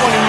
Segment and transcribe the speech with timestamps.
[0.00, 0.23] 过你。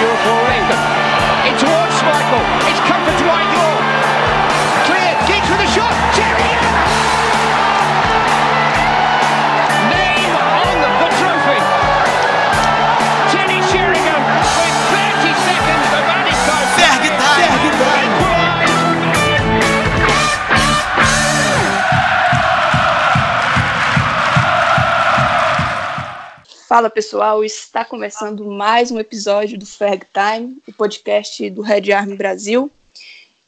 [26.68, 32.16] Fala pessoal, está começando mais um episódio do Ferg Time, o podcast do Red Army
[32.16, 32.68] Brasil.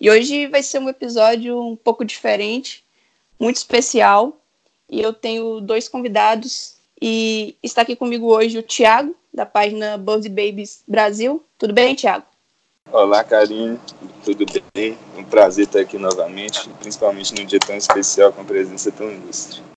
[0.01, 2.85] E hoje vai ser um episódio um pouco diferente,
[3.37, 4.41] muito especial.
[4.89, 10.29] E eu tenho dois convidados e está aqui comigo hoje o Thiago, da página Buzzy
[10.29, 11.45] Babies Brasil.
[11.59, 12.25] Tudo bem, Thiago?
[12.93, 13.81] Olá, Karine,
[14.25, 14.97] tudo bem?
[15.17, 19.68] Um prazer estar aqui novamente, principalmente num dia tão especial com a presença tão ilustre.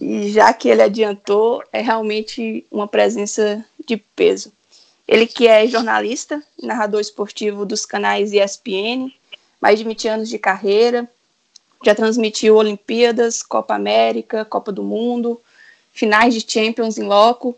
[0.00, 4.52] E já que ele adiantou, é realmente uma presença de peso.
[5.06, 9.12] Ele que é jornalista, narrador esportivo dos canais ESPN,
[9.60, 11.08] mais de 20 anos de carreira,
[11.84, 15.40] já transmitiu Olimpíadas, Copa América, Copa do Mundo,
[15.92, 17.56] finais de Champions em loco,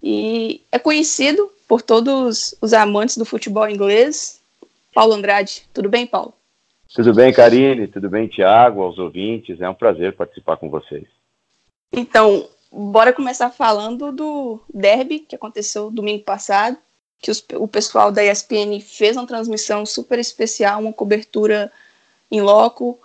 [0.00, 4.40] e é conhecido por todos os amantes do futebol inglês.
[4.94, 6.32] Paulo Andrade, tudo bem, Paulo?
[6.94, 7.88] Tudo bem, Karine?
[7.88, 9.60] Tudo bem, Tiago, aos ouvintes?
[9.60, 11.17] É um prazer participar com vocês.
[11.92, 16.76] Então, bora começar falando do derby que aconteceu domingo passado,
[17.20, 21.72] que os- o pessoal da ESPN fez uma transmissão super especial, uma cobertura
[22.30, 22.98] em loco.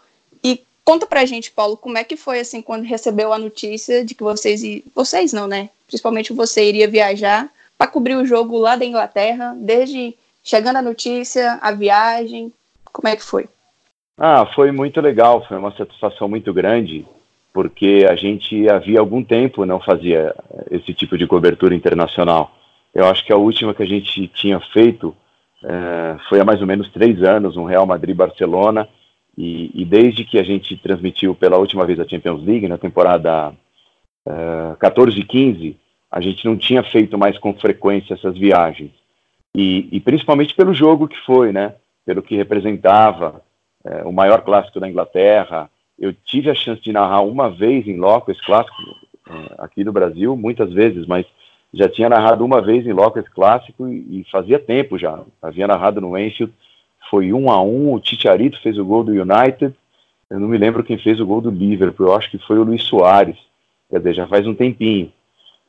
[0.44, 4.14] E conta pra gente, Paulo, como é que foi assim quando recebeu a notícia de
[4.14, 4.62] que vocês
[4.94, 5.70] vocês não, né?
[5.88, 11.58] Principalmente você iria viajar para cobrir o jogo lá da Inglaterra, desde chegando a notícia,
[11.62, 12.54] a viagem,
[12.92, 13.48] como é que foi?
[14.18, 17.08] Ah, foi muito legal, foi uma satisfação muito grande,
[17.54, 20.36] porque a gente havia algum tempo não fazia
[20.72, 22.52] esse tipo de cobertura internacional.
[22.94, 25.16] Eu acho que a última que a gente tinha feito
[25.64, 28.90] eh, foi há mais ou menos três anos, um Real Madrid-Barcelona,
[29.38, 33.54] e, e desde que a gente transmitiu pela última vez a Champions League, na temporada
[34.28, 35.78] eh, 14 e 15,
[36.12, 38.92] a gente não tinha feito mais com frequência essas viagens.
[39.56, 41.76] E, e principalmente pelo jogo que foi, né?
[42.06, 43.42] Pelo que representava,
[43.84, 45.70] é, o maior clássico da Inglaterra.
[46.04, 48.76] Eu tive a chance de narrar uma vez em loco esse clássico
[49.30, 51.26] é, aqui no Brasil, muitas vezes, mas
[51.74, 55.24] já tinha narrado uma vez em loco esse clássico e, e fazia tempo já.
[55.42, 56.54] Havia narrado no Enfield,
[57.10, 57.94] foi um a um.
[57.94, 59.74] O Titiarito fez o gol do United.
[60.30, 62.08] Eu não me lembro quem fez o gol do Liverpool.
[62.08, 63.38] Eu acho que foi o Luiz Soares.
[63.90, 65.10] Quer dizer, já faz um tempinho.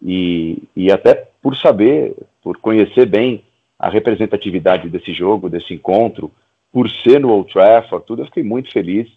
[0.02, 3.44] E, e até por saber, por conhecer bem
[3.78, 6.28] a representatividade desse jogo, desse encontro,
[6.72, 9.08] por ser no Old Trafford, tudo, eu fiquei muito feliz.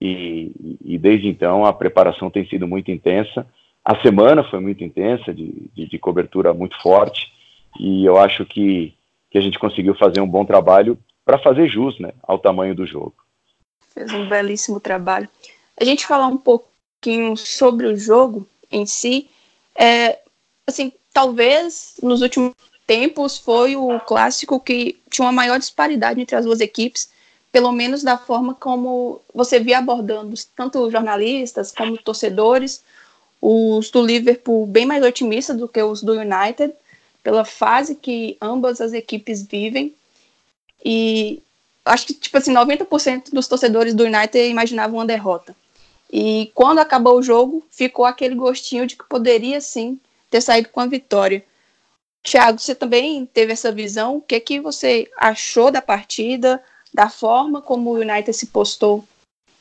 [0.00, 3.46] E, e desde então a preparação tem sido muito intensa.
[3.84, 7.32] A semana foi muito intensa, de, de, de cobertura muito forte.
[7.78, 8.94] E eu acho que,
[9.30, 12.86] que a gente conseguiu fazer um bom trabalho para fazer jus né, ao tamanho do
[12.86, 13.14] jogo.
[13.92, 15.28] Fez um belíssimo trabalho.
[15.80, 19.28] A gente falar um pouquinho sobre o jogo em si,
[19.74, 20.18] é,
[20.66, 22.54] assim, talvez nos últimos
[22.86, 27.10] tempos foi o clássico que tinha uma maior disparidade entre as duas equipes,
[27.50, 32.82] pelo menos da forma como você via abordando tanto jornalistas como torcedores,
[33.40, 36.72] os do Liverpool bem mais otimistas do que os do United,
[37.22, 39.94] pela fase que ambas as equipes vivem.
[40.84, 41.42] E
[41.84, 45.54] acho que, tipo assim, 90% dos torcedores do United imaginavam uma derrota.
[46.10, 50.80] E quando acabou o jogo, ficou aquele gostinho de que poderia sim ter saído com
[50.80, 51.44] a vitória.
[52.22, 54.16] Thiago, você também teve essa visão?
[54.16, 59.04] O que é que você achou da partida, da forma como o United se postou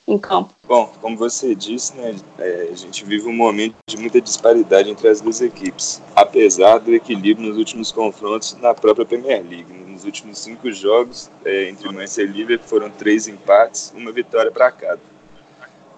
[0.08, 0.54] em campo?
[0.66, 5.08] Bom, como você disse, né, é, a gente vive um momento de muita disparidade entre
[5.10, 9.74] as duas equipes, apesar do equilíbrio nos últimos confrontos na própria Premier League.
[9.74, 14.12] Nos últimos cinco jogos é, entre o Manchester e o Liverpool foram três empates, uma
[14.12, 15.02] vitória para cada.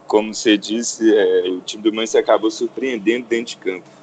[0.07, 3.98] Como você disse, é, o time do Manchester acabou surpreendendo dentro de campo.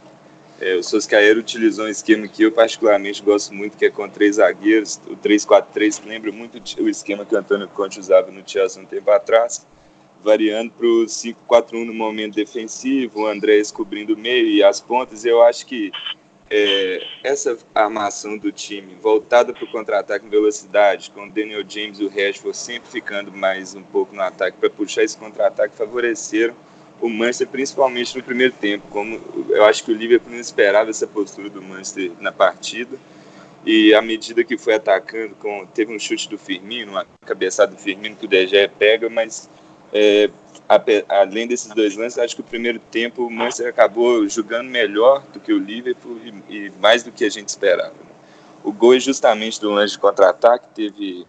[0.59, 4.37] É, o Soscaero utilizou um esquema que eu particularmente gosto muito, que é com três
[4.37, 8.83] zagueiros, o 3-4-3, que lembra muito o esquema que o Antônio Conte usava no Chelsea
[8.83, 9.67] um tempo atrás,
[10.23, 15.27] variando para o 5-4-1 no momento defensivo, o Andrés cobrindo o meio e as pontas.
[15.27, 15.93] Eu acho que
[16.49, 21.99] é, essa armação do time, voltada para o contra-ataque em velocidade, com o Daniel James
[21.99, 26.55] e o Rashford sempre ficando mais um pouco no ataque para puxar esse contra-ataque, favoreceram
[27.01, 28.87] o Manchester, principalmente no primeiro tempo.
[28.91, 29.21] Como
[29.51, 32.97] eu acho que o Liverpool não esperava essa postura do Manchester na partida.
[33.65, 37.81] E à medida que foi atacando, com, teve um chute do Firmino, uma cabeçada do
[37.81, 39.51] Firmino que o Gea pega, mas
[39.93, 40.31] é,
[41.09, 45.41] além desses dois lances, acho que o primeiro tempo o Manchester acabou jogando melhor do
[45.41, 46.17] que o Liverpool
[46.49, 48.07] e, e mais do que a gente esperava.
[48.63, 51.27] O gol é justamente do lance de contra-ataque, teve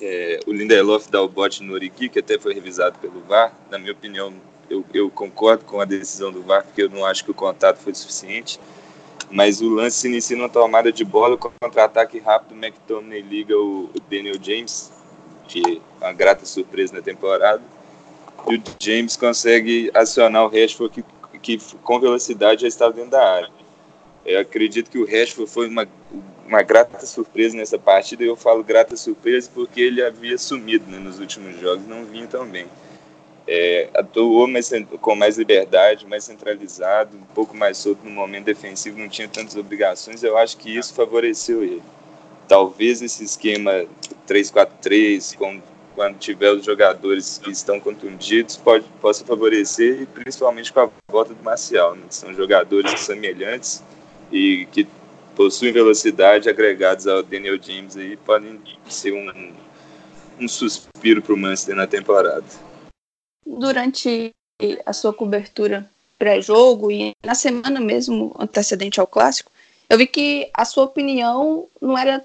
[0.00, 3.52] é, o Lindelof dá o bote no Origi, que até foi revisado pelo VAR.
[3.70, 4.32] Na minha opinião,
[4.68, 7.78] eu, eu, concordo com a decisão do VAR, porque eu não acho que o contato
[7.78, 8.60] foi suficiente.
[9.30, 13.56] Mas o lance se inicia numa tomada de bola, com contra-ataque rápido, o McTominay liga
[13.56, 14.92] o, o Daniel James,
[15.48, 17.62] que é uma grata surpresa na temporada.
[18.48, 21.02] E o James consegue acionar o Rashford,
[21.42, 23.50] que, que com velocidade já estava dentro da área.
[24.24, 25.86] Eu acredito que o Rashford foi uma,
[26.46, 28.22] uma grata surpresa nessa partida.
[28.22, 32.26] E eu falo grata surpresa porque ele havia sumido né, nos últimos jogos, não vinha
[32.26, 32.66] tão bem.
[33.48, 38.98] É, atuou mais, com mais liberdade, mais centralizado, um pouco mais solto no momento defensivo,
[38.98, 40.22] não tinha tantas obrigações.
[40.22, 41.82] Eu acho que isso favoreceu ele.
[42.48, 43.86] Talvez esse esquema
[44.26, 45.36] 3-4-3,
[45.94, 51.42] quando tiver os jogadores que estão contundidos, pode, possa favorecer, principalmente com a volta do
[51.42, 51.94] Marcial.
[51.94, 52.02] Né?
[52.10, 53.82] São jogadores semelhantes
[54.30, 54.86] e que
[55.36, 59.52] possuem velocidade agregados ao Daniel James aí podem ser um,
[60.40, 62.44] um suspiro para o Manchester na temporada.
[63.46, 64.34] Durante
[64.84, 65.88] a sua cobertura
[66.18, 69.52] pré-jogo e na semana mesmo antecedente ao clássico,
[69.88, 72.24] eu vi que a sua opinião não era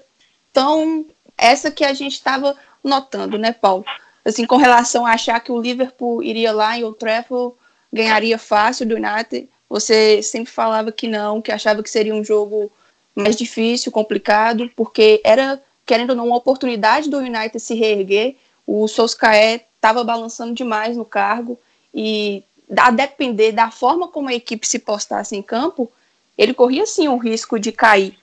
[0.52, 1.06] tão
[1.38, 3.84] essa que a gente estava notando, né, Paulo?
[4.24, 7.54] Assim, com relação a achar que o Liverpool iria lá em Old Trafford,
[7.92, 12.70] ganharia fácil do United, você sempre falava que não, que achava que seria um jogo
[13.14, 18.36] mais difícil, complicado, porque era, querendo ou não, uma oportunidade do United se reerguer.
[18.66, 21.58] O Solskjaer estava balançando demais no cargo
[21.92, 22.44] e,
[22.78, 25.90] a depender da forma como a equipe se postasse em campo,
[26.38, 28.16] ele corria sim o risco de cair.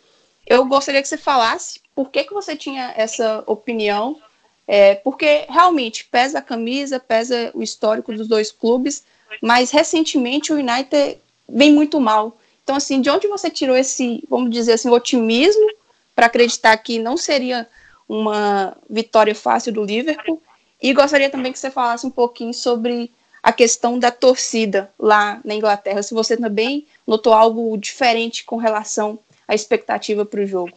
[0.47, 4.17] Eu gostaria que você falasse por que, que você tinha essa opinião,
[4.65, 9.03] é, porque realmente pesa a camisa, pesa o histórico dos dois clubes,
[9.41, 11.17] mas recentemente o United
[11.47, 12.37] vem muito mal.
[12.63, 15.67] Então, assim, de onde você tirou esse, vamos dizer assim, otimismo
[16.15, 17.67] para acreditar que não seria
[18.07, 20.41] uma vitória fácil do Liverpool?
[20.81, 23.11] E gostaria também que você falasse um pouquinho sobre
[23.43, 29.19] a questão da torcida lá na Inglaterra, se você também notou algo diferente com relação
[29.47, 30.71] à expectativa para o jogo.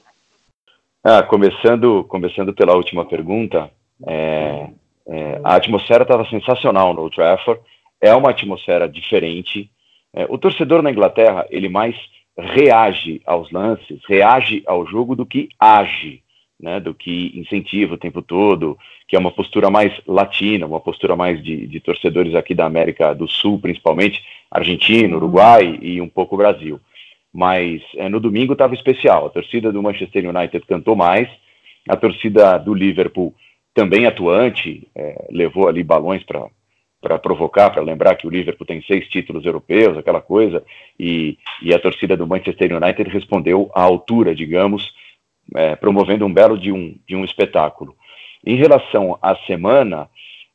[1.05, 3.71] Ah, começando, começando pela última pergunta,
[4.07, 4.69] é,
[5.07, 7.61] é, a atmosfera estava sensacional no Trafford,
[8.01, 9.69] é uma atmosfera diferente,
[10.13, 11.97] é, o torcedor na Inglaterra, ele mais
[12.39, 16.23] reage aos lances, reage ao jogo do que age,
[16.63, 18.79] né, do que incentiva o tempo todo,
[19.09, 23.13] que é uma postura mais latina, uma postura mais de, de torcedores aqui da América
[23.13, 26.81] do Sul, principalmente Argentina, Uruguai e um pouco Brasil.
[27.35, 29.27] Mas é, no domingo estava especial.
[29.27, 31.29] A torcida do Manchester United cantou mais,
[31.89, 33.35] a torcida do Liverpool
[33.75, 36.47] também atuante, é, levou ali balões para
[37.01, 40.63] para provocar, para lembrar que o Liverpool tem seis títulos europeus, aquela coisa,
[40.97, 44.95] e, e a torcida do Manchester United respondeu à altura, digamos,
[45.55, 47.95] é, promovendo um belo de um, de um espetáculo.
[48.45, 50.09] Em relação à semana,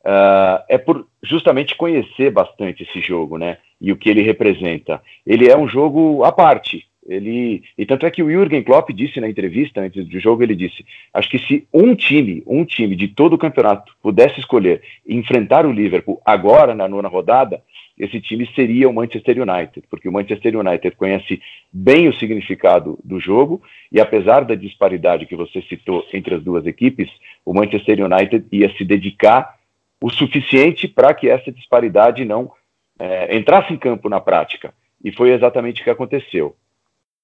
[0.04, 3.58] uh, é por justamente conhecer bastante esse jogo, né?
[3.80, 5.02] E o que ele representa.
[5.26, 9.22] Ele é um jogo à parte, ele, e tanto é que o Jürgen Klopp disse
[9.22, 13.08] na entrevista antes do jogo, ele disse, acho que se um time, um time de
[13.08, 17.62] todo o campeonato pudesse escolher enfrentar o Liverpool agora na nona rodada,
[17.98, 21.42] esse time seria o Manchester United, porque o Manchester United conhece
[21.74, 23.62] bem o significado do jogo
[23.92, 27.10] e apesar da disparidade que você citou entre as duas equipes,
[27.44, 29.58] o Manchester United ia se dedicar
[30.00, 32.52] o suficiente para que essa disparidade não
[33.00, 34.74] é, entrasse em campo na prática.
[35.04, 36.56] E foi exatamente o que aconteceu.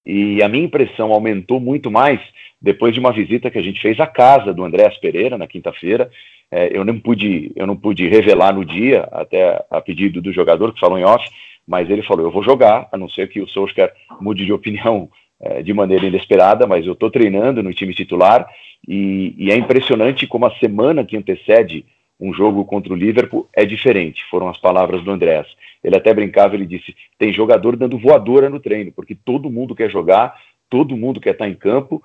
[0.06, 2.20] E a minha impressão aumentou muito mais
[2.62, 6.10] depois de uma visita que a gente fez à casa do Andréas Pereira na quinta-feira.
[6.56, 10.72] É, eu não pude, eu não pude revelar no dia, até a pedido do jogador
[10.72, 11.28] que falou em off,
[11.68, 13.92] mas ele falou: eu vou jogar, a não ser que o Solskjaer
[14.22, 15.10] mude de opinião
[15.42, 18.48] é, de maneira inesperada, mas eu estou treinando no time titular
[18.88, 21.84] e, e é impressionante como a semana que antecede
[22.20, 25.48] um jogo contra o Liverpool é diferente, foram as palavras do Andrés.
[25.84, 29.90] Ele até brincava, ele disse: tem jogador dando voadora no treino, porque todo mundo quer
[29.90, 32.00] jogar, todo mundo quer estar em campo,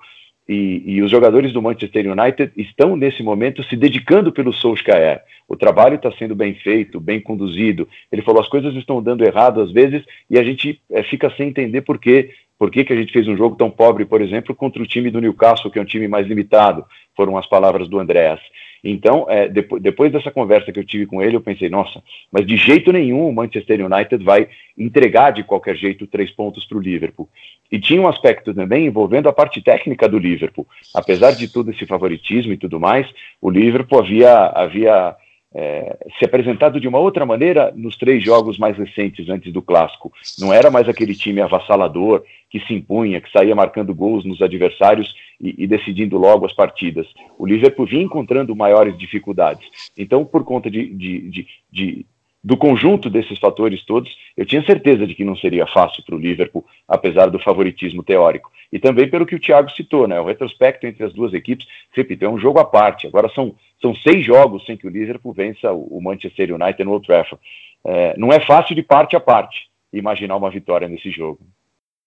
[0.49, 5.21] e, e, os jogadores do Manchester United estão nesse momento se dedicando pelo Solskjaer.
[5.47, 7.87] O trabalho está sendo bem feito, bem conduzido.
[8.11, 11.49] Ele falou as coisas estão dando errado às vezes e a gente é, fica sem
[11.49, 12.31] entender por quê.
[12.57, 15.11] Por que, que a gente fez um jogo tão pobre, por exemplo, contra o time
[15.11, 16.83] do Newcastle, que é um time mais limitado?
[17.15, 18.39] Foram as palavras do Andréas.
[18.83, 22.45] Então, é, depois, depois dessa conversa que eu tive com ele, eu pensei, nossa, mas
[22.45, 26.81] de jeito nenhum o Manchester United vai entregar de qualquer jeito três pontos para o
[26.81, 27.27] Liverpool.
[27.71, 30.65] E tinha um aspecto também envolvendo a parte técnica do Liverpool.
[30.93, 33.07] Apesar de todo esse favoritismo e tudo mais,
[33.41, 35.15] o Liverpool havia, havia
[35.53, 40.11] é, se apresentado de uma outra maneira nos três jogos mais recentes antes do clássico.
[40.37, 45.13] Não era mais aquele time avassalador que se impunha, que saía marcando gols nos adversários
[45.39, 47.07] e, e decidindo logo as partidas.
[47.37, 49.67] O Liverpool vinha encontrando maiores dificuldades.
[49.97, 52.05] Então, por conta de, de, de, de
[52.43, 56.19] do conjunto desses fatores todos, eu tinha certeza de que não seria fácil para o
[56.19, 58.51] Liverpool, apesar do favoritismo teórico.
[58.71, 60.19] E também pelo que o Thiago citou, né?
[60.19, 63.07] O retrospecto entre as duas equipes, repito, é um jogo à parte.
[63.07, 67.05] Agora são, são seis jogos sem que o Liverpool vença o Manchester United no Old
[67.05, 67.43] Trafford.
[67.83, 71.39] É, não é fácil de parte a parte imaginar uma vitória nesse jogo.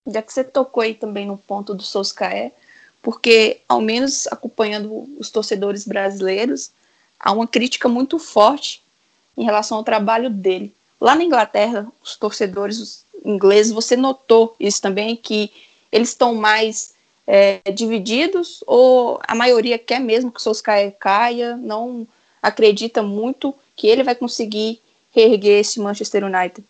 [0.06, 2.52] Já que você tocou aí também no ponto do Solskjaer,
[3.02, 6.72] porque ao menos acompanhando os torcedores brasileiros,
[7.18, 8.81] há uma crítica muito forte
[9.36, 10.74] em relação ao trabalho dele.
[11.00, 15.50] Lá na Inglaterra, os torcedores os ingleses, você notou isso também, que
[15.90, 16.94] eles estão mais
[17.26, 22.06] é, divididos ou a maioria quer mesmo que o Solskjaer caia, não
[22.42, 26.64] acredita muito que ele vai conseguir reerguer esse Manchester United?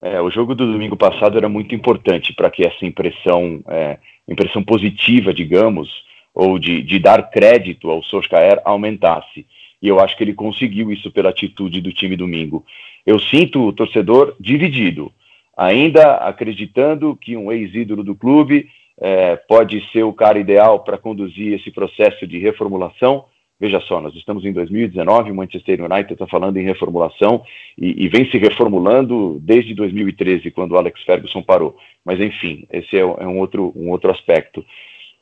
[0.00, 4.62] É, o jogo do domingo passado era muito importante para que essa impressão, é, impressão
[4.62, 5.88] positiva, digamos,
[6.34, 9.46] ou de, de dar crédito ao Solskjaer aumentasse
[9.84, 12.64] e eu acho que ele conseguiu isso pela atitude do time domingo.
[13.04, 15.12] Eu sinto o torcedor dividido,
[15.54, 18.66] ainda acreditando que um ex-ídolo do clube
[18.98, 23.26] é, pode ser o cara ideal para conduzir esse processo de reformulação.
[23.60, 27.44] Veja só, nós estamos em 2019, o Manchester United está falando em reformulação
[27.76, 31.76] e, e, vem se reformulando desde 2013, quando o Alex Ferguson parou.
[32.02, 34.64] Mas enfim, esse é, é um, outro, um outro aspecto.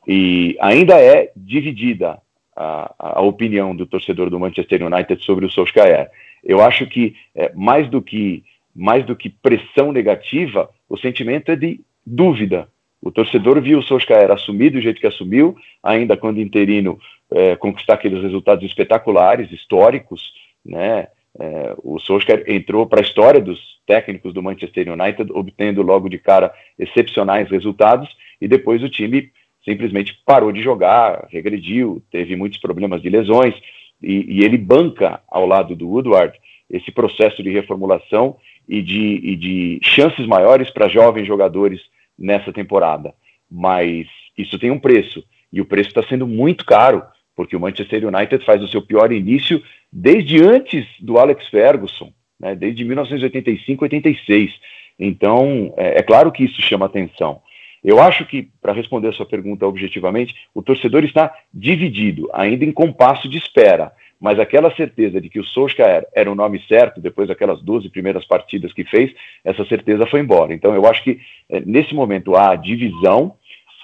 [0.06, 2.20] E ainda é dividida
[2.56, 6.10] a, a, opinião do torcedor do Manchester United sobre o Solskjaer.
[6.44, 8.44] Eu acho que é, mais do que
[8.74, 12.68] mais do que pressão negativa, o sentimento é de dúvida.
[13.02, 16.98] O torcedor viu o Solskjaer assumir do jeito que assumiu, ainda quando interino
[17.30, 20.32] é, conquistar aqueles resultados espetaculares, históricos,
[20.64, 21.08] né?
[21.38, 26.18] É, o Solskjaer entrou para a história dos técnicos do Manchester United, obtendo logo de
[26.18, 28.08] cara excepcionais resultados,
[28.40, 29.30] e depois o time
[29.64, 33.54] simplesmente parou de jogar, regrediu, teve muitos problemas de lesões,
[34.02, 36.36] e, e ele banca ao lado do Woodward
[36.68, 38.36] esse processo de reformulação
[38.68, 41.80] e de, e de chances maiores para jovens jogadores
[42.18, 43.14] nessa temporada.
[43.50, 47.02] Mas isso tem um preço, e o preço está sendo muito caro,
[47.36, 52.54] porque o Manchester United faz o seu pior início desde antes do Alex Ferguson, né,
[52.54, 54.50] desde 1985-86.
[54.98, 57.42] Então, é, é claro que isso chama atenção.
[57.82, 62.72] Eu acho que, para responder a sua pergunta objetivamente, o torcedor está dividido, ainda em
[62.72, 67.26] compasso de espera, mas aquela certeza de que o Solskjaer era o nome certo, depois
[67.26, 69.12] daquelas 12 primeiras partidas que fez,
[69.44, 70.54] essa certeza foi embora.
[70.54, 71.18] Então, eu acho que,
[71.50, 73.34] eh, nesse momento, há divisão,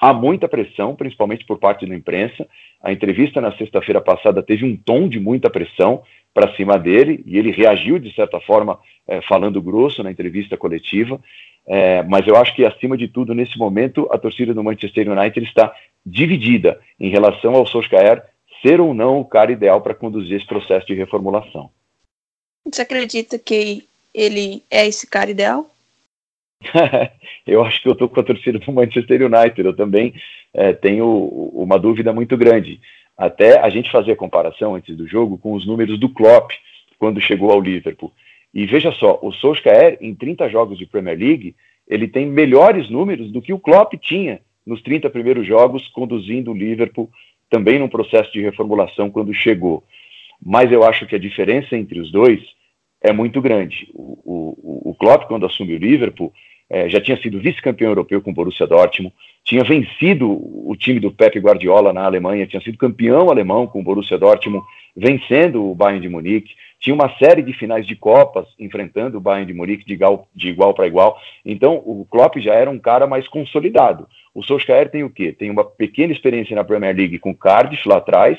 [0.01, 2.47] há muita pressão, principalmente por parte da imprensa.
[2.81, 6.05] A entrevista na sexta-feira passada teve um tom de muita pressão
[6.39, 8.79] para cima dele, e ele reagiu, de certa forma,
[9.09, 11.21] eh, falando grosso na entrevista coletiva.
[11.67, 15.45] É, mas eu acho que, acima de tudo, nesse momento, a torcida do Manchester United
[15.45, 15.75] está
[16.07, 18.23] dividida em relação ao Solskjaer
[18.63, 21.71] ser ou não o cara ideal para conduzir esse processo de reformulação.
[22.65, 25.69] Você acredita que ele é esse cara ideal?
[27.47, 29.67] eu acho que eu estou com a torcida do Manchester United.
[29.67, 30.15] Eu também
[30.55, 31.07] é, tenho
[31.53, 32.81] uma dúvida muito grande.
[33.19, 36.53] Até a gente fazer a comparação antes do jogo com os números do Klopp
[36.99, 38.13] quando chegou ao Liverpool.
[38.55, 41.57] E veja só, o Solskjaer, em 30 jogos de Premier League,
[41.89, 46.55] ele tem melhores números do que o Klopp tinha nos 30 primeiros jogos, conduzindo o
[46.55, 47.11] Liverpool
[47.51, 49.83] também num processo de reformulação quando chegou.
[50.41, 52.41] Mas eu acho que a diferença entre os dois
[53.03, 53.89] é muito grande.
[53.95, 56.33] O, o, o Klopp, quando assumiu o Liverpool,
[56.71, 61.11] é, já tinha sido vice-campeão europeu com o Borussia Dortmund, tinha vencido o time do
[61.11, 66.03] Pep Guardiola na Alemanha, tinha sido campeão alemão com o Borussia Dortmund, vencendo o Bayern
[66.03, 69.95] de Munique, tinha uma série de finais de Copas enfrentando o Bayern de Munique de
[69.95, 71.19] igual, de igual para igual.
[71.45, 74.07] Então, o Klopp já era um cara mais consolidado.
[74.35, 75.33] O Solskjaer tem o quê?
[75.33, 78.39] Tem uma pequena experiência na Premier League com Cardiff lá atrás,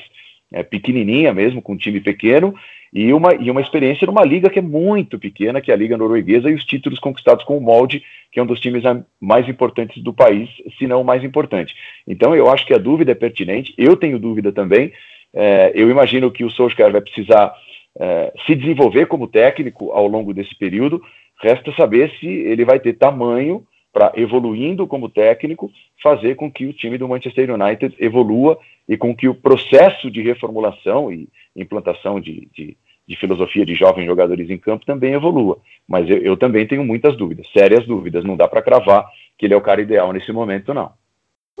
[0.52, 2.54] é, pequenininha mesmo, com um time pequeno,
[2.92, 5.96] e uma, e uma experiência numa liga que é muito pequena, que é a Liga
[5.96, 8.82] Norueguesa, e os títulos conquistados com o Molde, que é um dos times
[9.20, 11.74] mais importantes do país, se não o mais importante.
[12.06, 14.92] Então eu acho que a dúvida é pertinente, eu tenho dúvida também,
[15.32, 17.54] é, eu imagino que o Solskjaer vai precisar
[17.98, 21.00] é, se desenvolver como técnico ao longo desse período,
[21.40, 25.70] resta saber se ele vai ter tamanho para, evoluindo como técnico,
[26.02, 30.22] fazer com que o time do Manchester United evolua e com que o processo de
[30.22, 32.76] reformulação e implantação de, de,
[33.06, 35.58] de filosofia de jovens jogadores em campo também evolua.
[35.86, 38.24] Mas eu, eu também tenho muitas dúvidas, sérias dúvidas.
[38.24, 39.06] Não dá para cravar
[39.38, 40.92] que ele é o cara ideal nesse momento, não.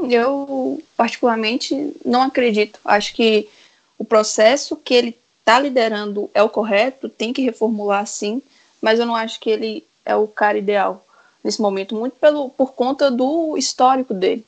[0.08, 2.78] Eu, particularmente, não acredito.
[2.84, 3.48] Acho que
[3.98, 8.42] o processo que ele está liderando é o correto, tem que reformular sim,
[8.80, 11.04] mas eu não acho que ele é o cara ideal
[11.42, 14.44] nesse momento, muito pelo, por conta do histórico dele.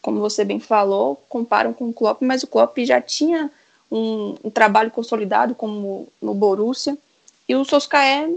[0.00, 3.50] Como você bem falou, comparam com o Klopp, mas o Klopp já tinha
[3.90, 6.96] um, um trabalho consolidado como no Borussia,
[7.48, 8.30] e o Solskjaer,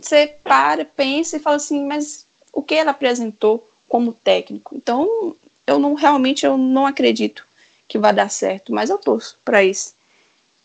[0.00, 4.74] você para, pensa e fala assim, mas o que ele apresentou como técnico?
[4.76, 5.34] Então,
[5.66, 7.44] eu não realmente eu não acredito
[7.88, 9.94] que vai dar certo, mas eu torço para isso.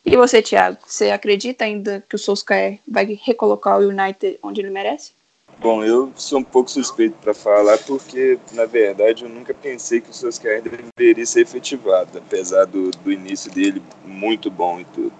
[0.05, 4.69] E você, Thiago, você acredita ainda que o Solskjaer vai recolocar o United onde ele
[4.69, 5.11] merece?
[5.59, 10.11] Bom, eu sou um pouco suspeito para falar porque, na verdade, eu nunca pensei que
[10.11, 15.13] o Solskjaer deveria ser efetivado, apesar do, do início dele muito bom e tudo.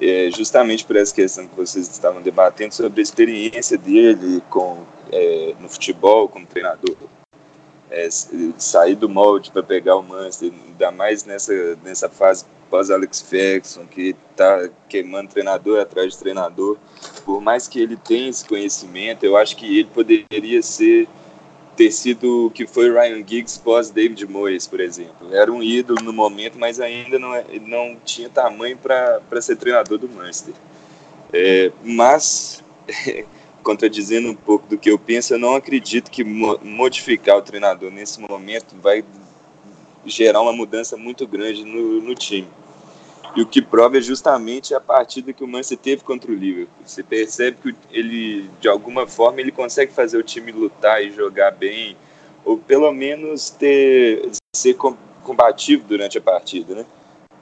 [0.00, 5.54] É, justamente por essa questão que vocês estavam debatendo sobre a experiência dele com, é,
[5.60, 6.96] no futebol como treinador.
[7.90, 13.20] É, sair do molde para pegar o Manchester, ainda mais nessa, nessa fase pós Alex
[13.22, 16.76] Ferguson, que está queimando treinador atrás de treinador.
[17.24, 21.08] Por mais que ele tenha esse conhecimento, eu acho que ele poderia ser
[21.78, 25.32] ter sido o que foi Ryan Giggs pós David Moyes, por exemplo.
[25.32, 29.96] Era um ídolo no momento, mas ainda não, é, não tinha tamanho para ser treinador
[29.96, 30.54] do Manchester.
[31.32, 32.64] É, mas,
[33.62, 38.20] contradizendo um pouco do que eu penso, eu não acredito que modificar o treinador nesse
[38.20, 39.04] momento vai
[40.04, 42.48] gerar uma mudança muito grande no, no time.
[43.36, 46.84] E o que prova é justamente a partida que o Manchester teve contra o Liverpool.
[46.84, 51.52] Você percebe que ele, de alguma forma, ele consegue fazer o time lutar e jogar
[51.52, 51.96] bem,
[52.44, 54.76] ou pelo menos ter ser
[55.22, 56.86] combativo durante a partida, né?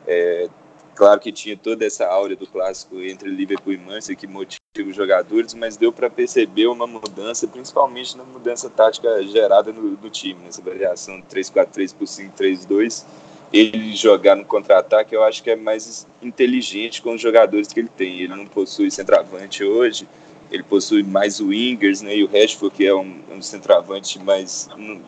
[0.07, 0.49] É,
[0.95, 4.95] claro que tinha toda essa áurea do clássico entre Liverpool e Manchester que motiva os
[4.95, 10.41] jogadores, mas deu para perceber uma mudança, principalmente na mudança tática gerada no, no time,
[10.45, 13.05] nessa variação 3-4-3 por 5-3-2
[13.53, 17.89] ele jogar no contra-ataque, eu acho que é mais inteligente com os jogadores que ele
[17.89, 18.21] tem.
[18.21, 20.09] Ele não possui centroavante hoje,
[20.51, 22.17] ele possui mais wingers, né?
[22.17, 25.01] E o Rashford, que é um, um centroavante, mas não,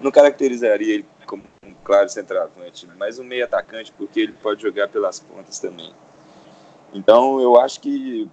[0.00, 4.88] não, caracterizaria ele como um claro centroavante, mas um meio atacante, porque ele pode jogar
[4.88, 5.92] pelas pontas também.
[6.94, 8.28] Então, eu acho que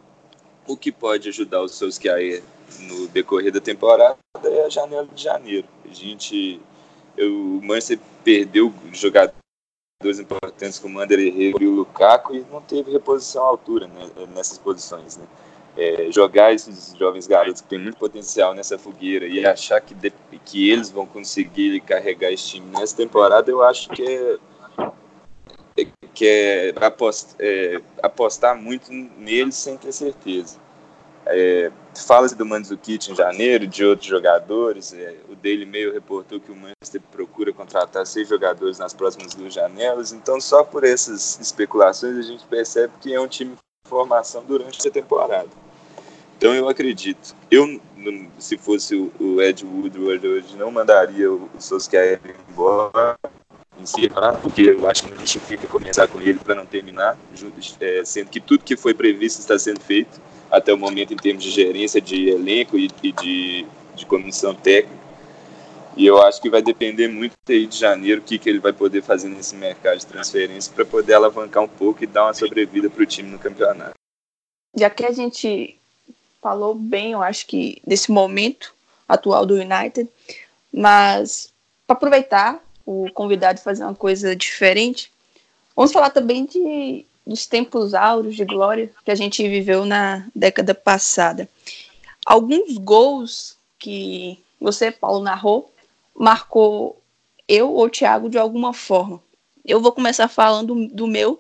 [0.69, 2.43] o que pode ajudar os seus que aí
[2.81, 5.67] no decorrer da temporada é a janela de janeiro.
[5.89, 6.61] A gente,
[7.17, 9.33] eu, o Manchester perdeu jogador
[10.01, 13.87] dois importantes como o Ander Herrera e o Lukaku e não teve reposição à altura
[13.87, 15.17] né, nessas posições.
[15.17, 15.25] Né?
[15.75, 20.13] É, jogar esses jovens garotos que têm muito potencial nessa fogueira e achar que, de,
[20.45, 24.37] que eles vão conseguir carregar esse time nessa temporada, eu acho que é
[26.13, 30.57] que é, apost, é apostar muito neles sem ter certeza.
[31.25, 31.71] É,
[32.07, 34.93] Fala-se do Mandzukic em janeiro, de outros jogadores.
[34.93, 39.53] É, o Daily Mail reportou que o Manchester procura contratar seis jogadores nas próximas duas
[39.53, 40.11] janelas.
[40.11, 44.87] Então, só por essas especulações, a gente percebe que é um time de formação durante
[44.87, 45.49] a temporada.
[46.37, 47.35] Então, eu acredito.
[47.51, 47.81] Eu,
[48.39, 53.17] se fosse o Ed Woodward hoje, não mandaria o Solskjaer embora
[53.81, 54.09] em si,
[54.41, 57.17] porque eu acho que não justifica começar com ele para não terminar,
[57.79, 60.19] é, sendo que tudo que foi previsto está sendo feito
[60.51, 63.65] até o momento em termos de gerência de elenco e de,
[63.95, 64.99] de comissão técnica.
[65.95, 68.71] E eu acho que vai depender muito aí de janeiro o que, que ele vai
[68.71, 72.89] poder fazer nesse mercado de transferência para poder alavancar um pouco e dar uma sobrevida
[72.89, 73.93] para o time no campeonato.
[74.75, 75.77] Já que a gente
[76.41, 78.73] falou bem, eu acho que desse momento
[79.07, 80.07] atual do United,
[80.71, 81.51] mas
[81.85, 85.11] para aproveitar o convidado fazer uma coisa diferente,
[85.75, 90.73] vamos falar também de dos tempos áureos de glória que a gente viveu na década
[90.73, 91.47] passada.
[92.25, 95.71] Alguns gols que você, Paulo, narrou,
[96.15, 96.99] marcou
[97.47, 99.21] eu ou Thiago de alguma forma.
[99.63, 101.39] Eu vou começar falando do meu,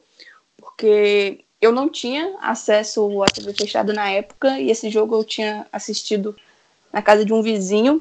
[0.55, 5.65] porque eu não tinha acesso à TV fechada na época e esse jogo eu tinha
[5.73, 6.35] assistido
[6.93, 7.99] na casa de um vizinho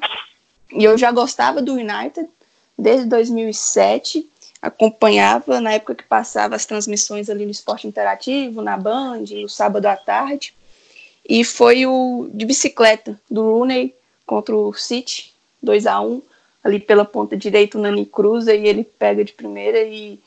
[0.71, 2.29] e eu já gostava do United
[2.79, 4.29] desde 2007
[4.61, 9.85] acompanhava na época que passava as transmissões ali no Esporte Interativo, na Band, no sábado
[9.85, 10.53] à tarde.
[11.27, 16.21] E foi o de bicicleta do Rooney contra o City, 2 a 1
[16.63, 20.19] ali pela ponta direita o Nani cruza e ele pega de primeira e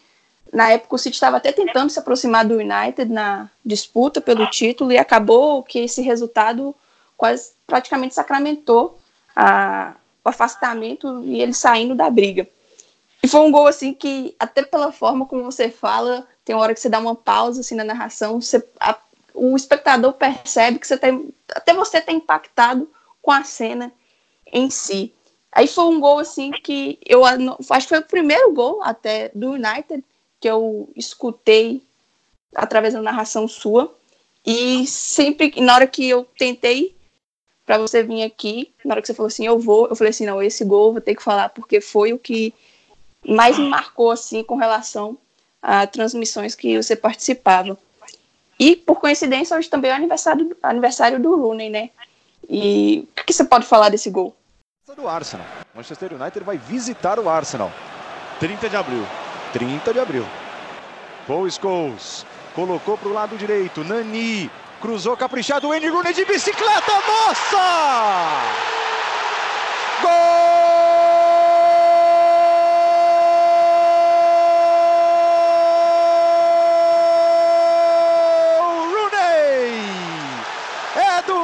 [0.53, 4.93] na época o City estava até tentando se aproximar do United na disputa pelo título
[4.93, 6.75] e acabou que esse resultado
[7.17, 8.99] quase praticamente sacramentou
[9.37, 12.49] a, o afastamento e ele saindo da briga.
[13.23, 16.75] E foi um gol assim que, até pela forma como você fala, tem uma hora
[16.75, 18.99] que você dá uma pausa assim na narração, você, a,
[19.35, 23.93] o espectador percebe que você tem, até você está impactado com a cena
[24.53, 25.15] em si.
[25.53, 29.53] Aí foi um gol assim que eu acho que foi o primeiro gol até do
[29.53, 30.03] United
[30.41, 31.83] que eu escutei
[32.55, 33.95] através da narração sua.
[34.45, 36.97] E sempre, na hora que eu tentei
[37.65, 40.27] para você vir aqui, na hora que você falou assim, eu vou, eu falei assim,
[40.27, 42.53] não, esse gol vou ter que falar, porque foi o que
[43.27, 45.17] mais me marcou, assim, com relação
[45.63, 47.79] a transmissões que você participava.
[48.59, 51.91] E, por coincidência, hoje também é aniversário, aniversário do Rooney, né?
[52.49, 54.35] E o que você pode falar desse gol?
[54.95, 55.47] Do Arsenal.
[55.75, 57.73] Manchester United vai visitar o Arsenal.
[58.39, 59.07] 30 de abril.
[59.53, 60.27] 30 de abril.
[61.27, 63.83] Paul Scholes colocou para o lado direito.
[63.85, 64.51] Nani
[64.83, 65.69] cruzou caprichado.
[65.69, 66.93] Wayne Rooney de bicicleta.
[67.07, 68.43] Nossa!
[70.03, 70.43] Gol!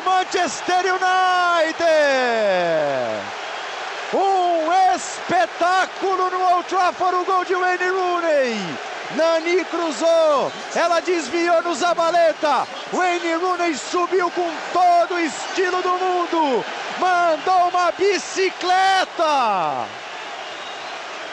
[0.04, 1.78] Manchester United!
[4.12, 8.87] Um espetáculo no Old Trafford, o gol de Wayne Rooney.
[9.16, 12.66] Nani cruzou, ela desviou no Zabaleta.
[12.92, 16.64] Wayne Rooney subiu com todo o estilo do mundo,
[16.98, 19.86] mandou uma bicicleta.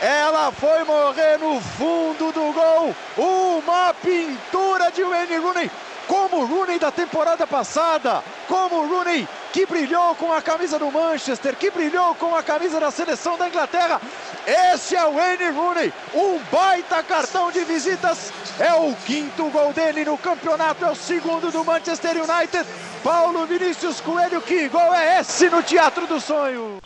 [0.02, 2.96] Ela foi morrer no fundo do gol.
[3.18, 5.72] Uma pintura de Wayne Rooney
[6.08, 10.92] como o Rooney da temporada passada, como o Rooney que brilhou com a camisa do
[10.92, 14.02] Manchester, que brilhou com a camisa da seleção da Inglaterra.
[14.48, 18.32] Esse é o Wayne Rooney, um baita cartão de visitas.
[18.60, 22.64] É o quinto gol dele no campeonato, é o segundo do Manchester United.
[23.04, 26.78] Paulo Vinícius Coelho, que gol é esse no Teatro do Sonho?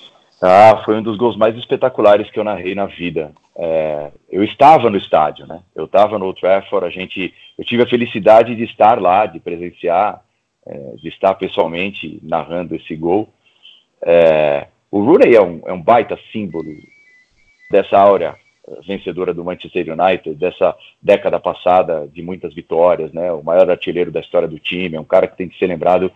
[0.42, 3.34] Ah, foi um dos gols mais espetaculares que eu narrei na vida.
[3.58, 5.60] É, eu estava no estádio, né?
[5.76, 9.38] Eu estava no Old Trafford, a gente, eu tive a felicidade de estar lá, de
[9.38, 10.24] presenciar,
[10.66, 13.28] é, de estar pessoalmente narrando esse gol.
[14.02, 16.70] É, o Rooney é um, é um baita símbolo
[17.70, 18.36] dessa áurea
[18.86, 23.32] vencedora do Manchester United, dessa década passada de muitas vitórias, né?
[23.32, 26.12] O maior artilheiro da história do time, é um cara que tem que ser lembrado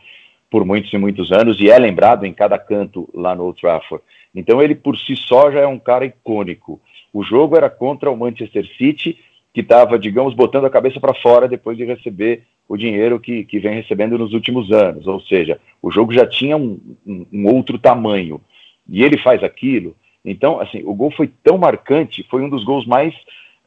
[0.50, 4.04] por muitos e muitos anos e é lembrado em cada canto lá no Old Trafford.
[4.36, 6.80] Então ele por si só já é um cara icônico.
[7.12, 9.18] O jogo era contra o Manchester City,
[9.54, 13.60] que estava, digamos, botando a cabeça para fora depois de receber o dinheiro que, que
[13.60, 15.06] vem recebendo nos últimos anos.
[15.06, 18.42] Ou seja, o jogo já tinha um, um, um outro tamanho.
[18.90, 19.96] E ele faz aquilo.
[20.24, 23.14] Então, assim, o gol foi tão marcante, foi um dos gols mais,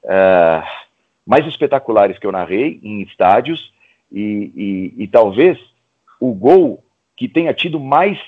[0.05, 0.66] uh,
[1.27, 3.73] mais espetaculares que eu narrei em estádios
[4.11, 5.59] e, e, e talvez
[6.19, 6.83] o gol
[7.16, 8.19] que tenha tido mais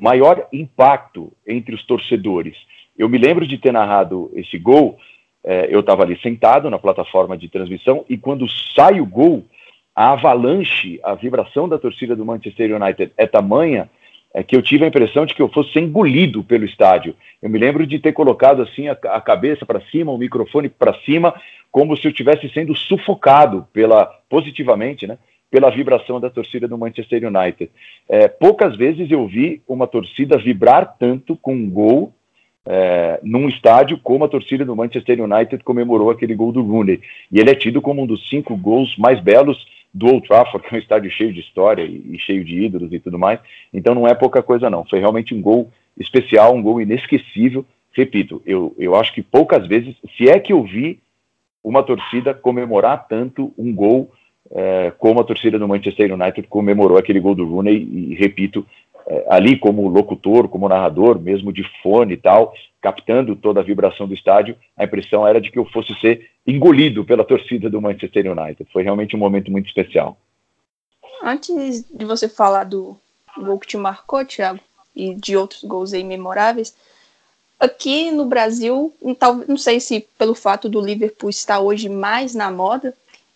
[0.00, 2.56] maior impacto entre os torcedores.
[2.96, 4.98] Eu me lembro de ter narrado esse gol,
[5.42, 9.44] é, eu estava ali sentado na plataforma de transmissão e quando sai o gol,
[9.94, 13.90] a avalanche, a vibração da torcida do Manchester United é tamanha
[14.38, 17.12] é que eu tive a impressão de que eu fosse engolido pelo estádio.
[17.42, 20.94] Eu me lembro de ter colocado assim a, a cabeça para cima, o microfone para
[21.00, 21.34] cima,
[21.72, 25.18] como se eu estivesse sendo sufocado pela positivamente, né,
[25.50, 27.68] pela vibração da torcida do Manchester United.
[28.08, 32.14] É, poucas vezes eu vi uma torcida vibrar tanto com um gol
[32.64, 37.00] é, num estádio como a torcida do Manchester United comemorou aquele gol do Rooney.
[37.32, 39.66] E ele é tido como um dos cinco gols mais belos
[39.98, 42.92] do Old Trafford, que é um estádio cheio de história e, e cheio de ídolos
[42.92, 43.40] e tudo mais.
[43.72, 44.84] Então não é pouca coisa não.
[44.84, 47.66] Foi realmente um gol especial, um gol inesquecível.
[47.92, 51.00] Repito, eu, eu acho que poucas vezes, se é que eu vi
[51.64, 54.10] uma torcida comemorar tanto um gol
[54.50, 58.64] é, como a torcida do Manchester United comemorou aquele gol do Rooney, e repito,
[59.28, 64.14] ali como locutor, como narrador, mesmo de fone e tal, captando toda a vibração do
[64.14, 68.68] estádio, a impressão era de que eu fosse ser engolido pela torcida do Manchester United.
[68.72, 70.16] Foi realmente um momento muito especial.
[71.22, 72.96] Antes de você falar do
[73.36, 74.60] gol que te marcou, Thiago,
[74.94, 76.74] e de outros gols aí memoráveis,
[77.58, 78.94] aqui no Brasil,
[79.48, 82.94] não sei se pelo fato do Liverpool estar hoje mais na moda,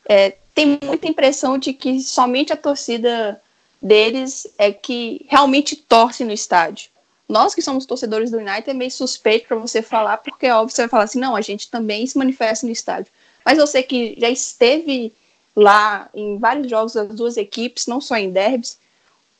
[0.09, 3.41] é, tem muita impressão de que somente a torcida
[3.83, 6.90] deles é que realmente torce no estádio.
[7.29, 10.75] Nós que somos torcedores do United é meio suspeito para você falar, porque é óbvio
[10.75, 13.12] você vai falar assim, não, a gente também se manifesta no estádio.
[13.45, 15.12] Mas sei que já esteve
[15.57, 18.79] lá em vários jogos das duas equipes, não só em derbys.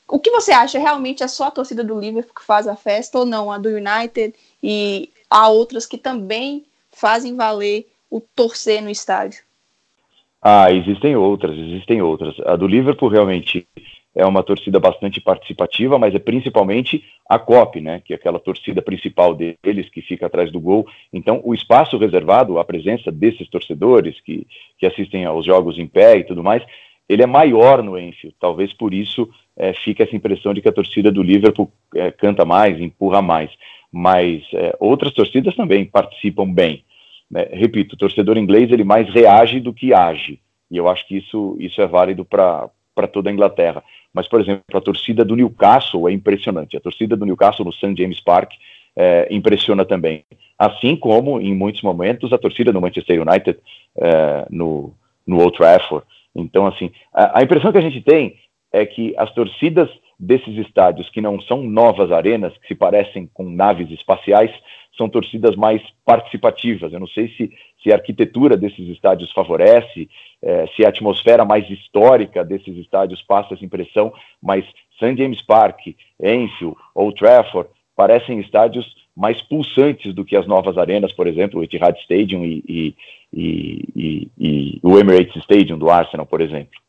[0.09, 3.18] O que você acha realmente é só a torcida do Liverpool que faz a festa
[3.18, 3.50] ou não?
[3.50, 9.42] A do United e há outras que também fazem valer o torcer no estádio?
[10.42, 12.35] Ah, existem outras, existem outras.
[12.46, 13.66] A do Liverpool realmente
[14.14, 18.83] é uma torcida bastante participativa, mas é principalmente a COP, né, que é aquela torcida
[18.83, 20.87] principal deles que fica atrás do gol.
[21.12, 24.46] Então, o espaço reservado à presença desses torcedores que,
[24.79, 26.62] que assistem aos jogos em pé e tudo mais,
[27.09, 28.37] ele é maior no Enfield.
[28.38, 32.44] Talvez por isso é, fica essa impressão de que a torcida do Liverpool é, canta
[32.44, 33.51] mais, empurra mais.
[33.90, 36.85] Mas é, outras torcidas também participam bem.
[37.31, 37.48] Né?
[37.53, 40.38] Repito, o torcedor inglês ele mais reage do que age.
[40.70, 42.70] E eu acho que isso, isso é válido para
[43.12, 43.83] toda a Inglaterra.
[44.12, 46.77] Mas, por exemplo, a torcida do Newcastle é impressionante.
[46.77, 47.94] A torcida do Newcastle no St.
[47.96, 48.53] James Park
[48.96, 50.25] é, impressiona também.
[50.59, 53.59] Assim como, em muitos momentos, a torcida do Manchester United
[53.96, 54.92] é, no,
[55.27, 56.07] no Old Trafford.
[56.35, 58.37] Então, assim, a, a impressão que a gente tem
[58.72, 59.88] é que as torcidas
[60.22, 64.52] desses estádios que não são novas arenas, que se parecem com naves espaciais,
[64.96, 66.92] são torcidas mais participativas.
[66.92, 70.08] Eu não sei se, se a arquitetura desses estádios favorece,
[70.40, 75.16] é, se a atmosfera mais histórica desses estádios passa essa impressão, mas St.
[75.16, 75.88] James Park,
[76.22, 81.64] Enfield, Old Trafford parecem estádios mais pulsantes do que as novas arenas, por exemplo, o
[81.64, 86.80] Etihad Stadium e, e, e, e o Emirates Stadium do Arsenal, por exemplo.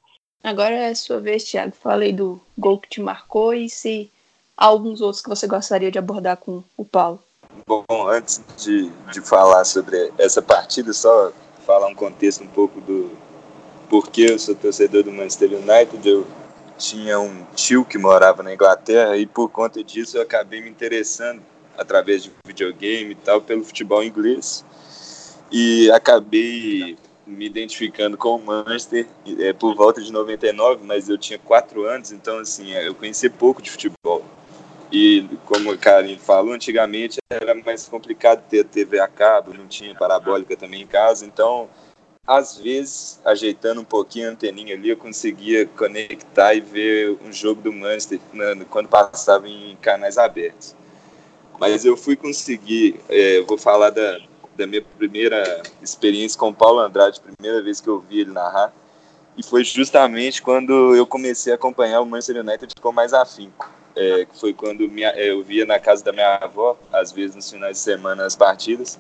[0.44, 1.74] Agora é sua vez, Thiago.
[1.82, 4.12] Falei do gol que te marcou e se
[4.58, 7.24] há alguns outros que você gostaria de abordar com o Paulo.
[7.66, 11.32] Bom, antes de, de falar sobre essa partida, só
[11.66, 13.12] falar um contexto um pouco do
[13.90, 16.08] porquê eu sou torcedor do Manchester United.
[16.08, 16.28] Eu
[16.78, 21.42] tinha um tio que morava na Inglaterra e por conta disso eu acabei me interessando
[21.78, 24.66] através de videogame e tal pelo futebol inglês
[25.52, 29.08] e acabei me identificando com o Manchester
[29.40, 33.62] é, por volta de 99, mas eu tinha quatro anos, então assim, eu conhecia pouco
[33.62, 34.24] de futebol.
[34.92, 39.96] E como o Karim falou, antigamente era mais complicado ter TV a cabo, não tinha
[39.96, 41.70] parabólica também em casa, então
[42.26, 47.62] às vezes, ajeitando um pouquinho a anteninha ali, eu conseguia conectar e ver um jogo
[47.62, 48.20] do Manchester
[48.70, 50.74] quando passava em canais abertos.
[51.60, 54.20] Mas eu fui conseguir, é, vou falar da,
[54.58, 58.74] da minha primeira experiência com o Paulo Andrade, primeira vez que eu vi ele narrar.
[59.36, 63.70] E foi justamente quando eu comecei a acompanhar o Manchester United com mais afinco.
[63.96, 67.50] É, foi quando minha, é, eu via na casa da minha avó, às vezes nos
[67.50, 69.00] finais de semana, as partidas.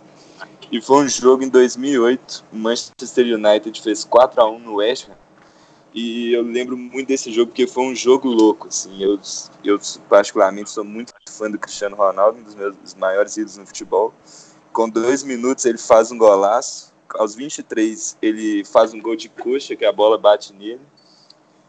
[0.71, 2.45] E foi um jogo em 2008.
[2.51, 5.13] O Manchester United fez 4 a 1 no West Ham.
[5.93, 8.67] E eu lembro muito desse jogo porque foi um jogo louco.
[8.67, 9.01] Assim.
[9.01, 9.19] Eu,
[9.63, 14.11] eu, particularmente, sou muito fã do Cristiano Ronaldo, um dos meus maiores ídolos no futebol
[14.73, 16.91] com dois minutos ele faz um golaço.
[17.13, 20.81] Aos 23 ele faz um gol de coxa, que a bola bate nele.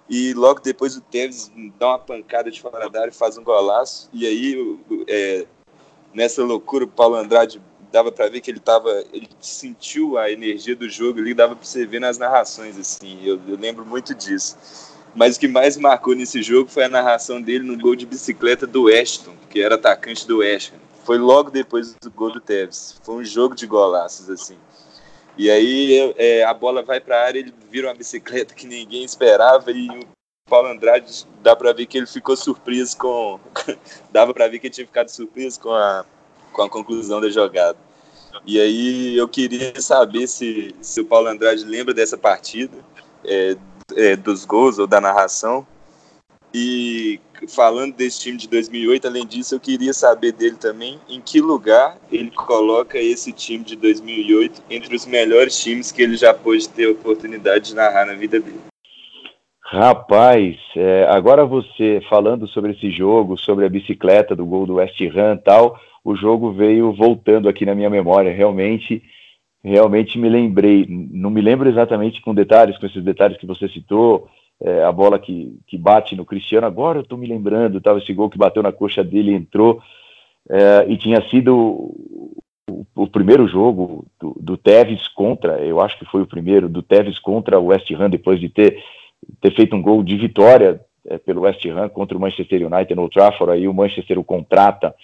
[0.09, 3.45] E logo depois o Tevez dá uma pancada de fora da área e faz um
[3.45, 4.09] golaço.
[4.13, 5.47] E aí, é,
[6.13, 7.61] nessa loucura, o Paulo Andrade
[7.93, 11.65] dava para ver que ele tava, ele sentiu a energia do jogo ali, dava para
[11.65, 13.21] você ver nas narrações assim.
[13.25, 14.57] Eu, eu, lembro muito disso.
[15.15, 18.67] Mas o que mais marcou nesse jogo foi a narração dele no gol de bicicleta
[18.67, 23.01] do Weston, que era atacante do West Ham foi logo depois do gol do Tevez.
[23.03, 24.59] Foi um jogo de golaços, assim.
[25.37, 29.05] E aí é, a bola vai para a área, ele vira uma bicicleta que ninguém
[29.05, 30.07] esperava e o
[30.49, 33.41] Paulo Andrade dá para ver que ele ficou surpreso com
[34.13, 36.05] dava para ver que ele tinha ficado surpreso com a
[36.53, 37.77] com a conclusão da jogada.
[38.47, 42.77] E aí eu queria saber se, se o Paulo Andrade lembra dessa partida,
[43.25, 43.57] é,
[43.97, 45.67] é, dos gols ou da narração
[46.55, 51.41] e falando desse time de 2008, além disso, eu queria saber dele também em que
[51.41, 56.69] lugar ele coloca esse time de 2008 entre os melhores times que ele já pôde
[56.69, 58.61] ter a oportunidade de narrar na vida dele.
[59.65, 65.01] Rapaz, é, agora você falando sobre esse jogo, sobre a bicicleta do gol do West
[65.01, 68.33] Ham tal, o jogo veio voltando aqui na minha memória.
[68.33, 69.03] Realmente,
[69.65, 70.87] realmente me lembrei.
[70.89, 74.29] Não me lembro exatamente com detalhes, com esses detalhes que você citou,
[74.63, 78.13] é, a bola que, que bate no Cristiano, agora eu estou me lembrando, tava esse
[78.13, 79.81] gol que bateu na coxa dele entrou,
[80.49, 86.05] é, e tinha sido o, o primeiro jogo do, do, Tevez contra, eu acho que
[86.05, 88.83] foi o primeiro, do Tevez contra o West Ham, depois de ter,
[89.41, 93.03] ter feito um gol de vitória é, pelo West Ham contra o Manchester United no
[93.03, 94.95] Old Trafford, aí o Manchester o contrata,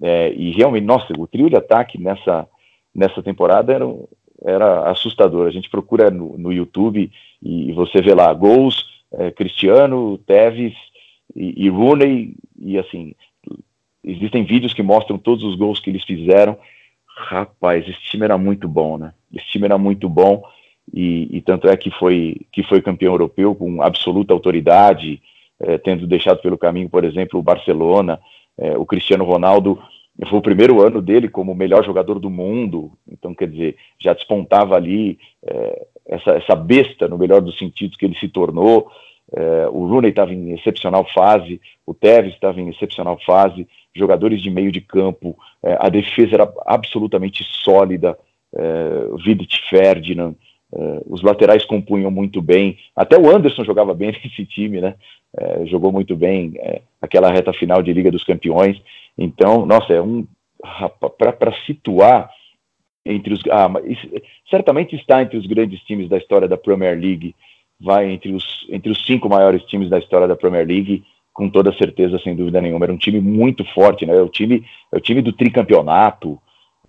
[0.00, 2.48] é, e realmente, nossa, o trio de ataque nessa,
[2.94, 3.84] nessa temporada era,
[4.44, 7.10] era assustador, a gente procura no, no YouTube
[7.42, 10.74] e você vê lá gols, é, Cristiano, Tevez
[11.34, 13.14] e, e Rooney, e assim,
[14.04, 16.58] existem vídeos que mostram todos os gols que eles fizeram.
[17.16, 19.12] Rapaz, esse time era muito bom, né?
[19.34, 20.42] Esse time era muito bom
[20.92, 25.22] e, e tanto é que foi que foi campeão europeu com absoluta autoridade,
[25.60, 28.18] é, tendo deixado pelo caminho, por exemplo, o Barcelona,
[28.58, 29.78] é, o Cristiano Ronaldo
[30.28, 34.76] foi o primeiro ano dele como melhor jogador do mundo, então quer dizer já despontava
[34.76, 38.90] ali é, essa, essa besta, no melhor dos sentidos, que ele se tornou.
[39.34, 44.50] É, o Rooney estava em excepcional fase, o Tevez estava em excepcional fase, jogadores de
[44.50, 48.18] meio de campo, é, a defesa era absolutamente sólida,
[48.54, 50.34] é, Vidic Ferdinand,
[50.74, 54.94] é, os laterais compunham muito bem, até o Anderson jogava bem nesse time, né?
[55.36, 58.80] É, jogou muito bem é, aquela reta final de Liga dos Campeões.
[59.16, 60.26] Então, nossa, é um
[61.18, 62.30] para situar
[63.04, 63.68] entre os ah,
[64.48, 67.34] certamente está entre os grandes times da história da Premier League,
[67.80, 71.76] vai entre os entre os cinco maiores times da história da Premier League, com toda
[71.76, 72.84] certeza, sem dúvida nenhuma.
[72.84, 74.16] Era um time muito forte, né?
[74.16, 76.38] É o time é o time do tricampeonato.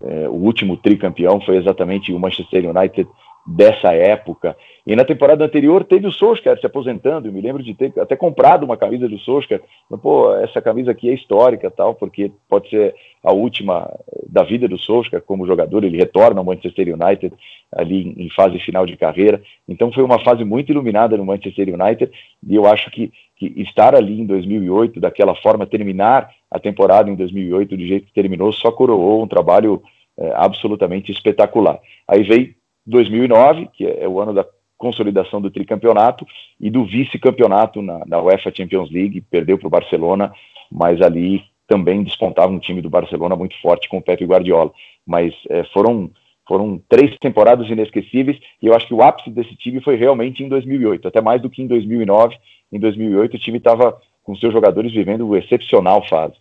[0.02, 3.08] É, o último tricampeão foi exatamente o Manchester United
[3.46, 4.56] dessa época.
[4.86, 8.16] E na temporada anterior teve o Solskjaer se aposentando, eu me lembro de ter até
[8.16, 9.62] comprado uma camisa do Solskjaer,
[10.02, 13.90] pô, essa camisa aqui é histórica tal, porque pode ser a última
[14.26, 17.34] da vida do Solskjaer como jogador, ele retorna ao Manchester United
[17.72, 22.10] ali em fase final de carreira, então foi uma fase muito iluminada no Manchester United,
[22.46, 27.14] e eu acho que, que estar ali em 2008, daquela forma, terminar a temporada em
[27.14, 29.82] 2008 do jeito que terminou, só coroou um trabalho
[30.16, 31.80] é, absolutamente espetacular.
[32.06, 32.54] Aí veio
[32.86, 36.26] 2009, que é o ano da consolidação do tricampeonato
[36.60, 40.32] e do vice-campeonato na, na, UEFA Champions League, perdeu para o Barcelona,
[40.70, 44.70] mas ali também despontava um time do Barcelona muito forte com o Pepe Guardiola.
[45.06, 46.10] Mas é, foram
[46.46, 50.48] foram três temporadas inesquecíveis e eu acho que o ápice desse time foi realmente em
[50.48, 52.36] 2008, até mais do que em 2009.
[52.70, 56.34] Em 2008 o time estava com seus jogadores vivendo uma excepcional fase.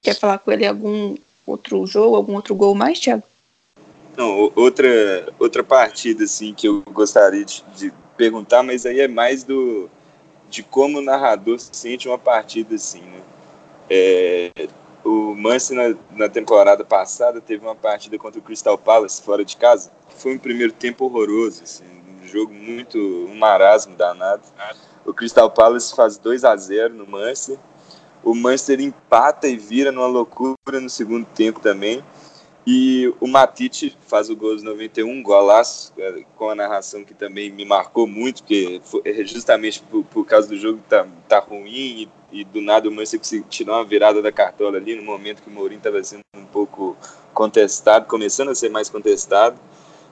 [0.00, 3.24] Quer falar com ele algum outro jogo, algum outro gol mais, Thiago?
[4.16, 4.88] Não, outra,
[5.38, 9.90] outra partida assim que eu gostaria de, de, perguntar, mas aí é mais do
[10.48, 13.20] de como o narrador sente uma partida assim, né?
[13.90, 14.50] É,
[15.04, 19.56] o Manchester na, na, temporada passada teve uma partida contra o Crystal Palace fora de
[19.56, 21.84] casa, que foi um primeiro tempo horroroso, assim,
[22.22, 24.42] um jogo muito um marasmo danado.
[25.04, 27.58] O Crystal Palace faz 2 a 0 no Manchester.
[28.24, 32.02] O Manchester empata e vira numa loucura no segundo tempo também.
[32.66, 37.48] E o Matite faz o gol aos 91, golaço, é, com a narração que também
[37.48, 42.40] me marcou muito, porque é justamente por, por causa do jogo tá, tá ruim e,
[42.40, 45.48] e do nada o Manchester conseguiu tirar uma virada da cartola ali, no momento que
[45.48, 46.96] o Mourinho estava sendo um pouco
[47.32, 49.56] contestado, começando a ser mais contestado,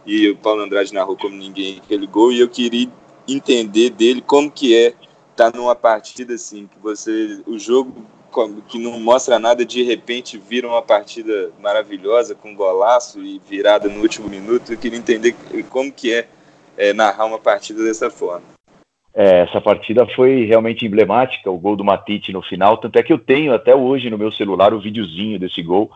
[0.06, 2.88] e o Paulo Andrade narrou como ninguém aquele gol, e eu queria
[3.26, 4.94] entender dele como que é
[5.32, 8.06] estar tá numa partida assim, que você, o jogo
[8.68, 14.00] que não mostra nada, de repente vira uma partida maravilhosa, com golaço e virada no
[14.00, 14.72] último minuto.
[14.72, 15.34] Eu queria entender
[15.70, 16.26] como que é,
[16.76, 18.54] é narrar uma partida dessa forma.
[19.14, 23.12] É, essa partida foi realmente emblemática, o gol do Matite no final, tanto é que
[23.12, 25.92] eu tenho até hoje no meu celular o videozinho desse gol.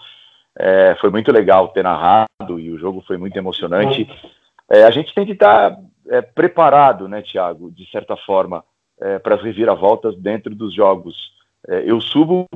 [0.57, 4.09] É, foi muito legal ter narrado e o jogo foi muito emocionante.
[4.71, 5.77] É, a gente tem que estar
[6.09, 8.65] é, preparado, né, Thiago, de certa forma,
[9.01, 11.17] é, para as reviravoltas dentro dos jogos.
[11.67, 12.47] É, eu subo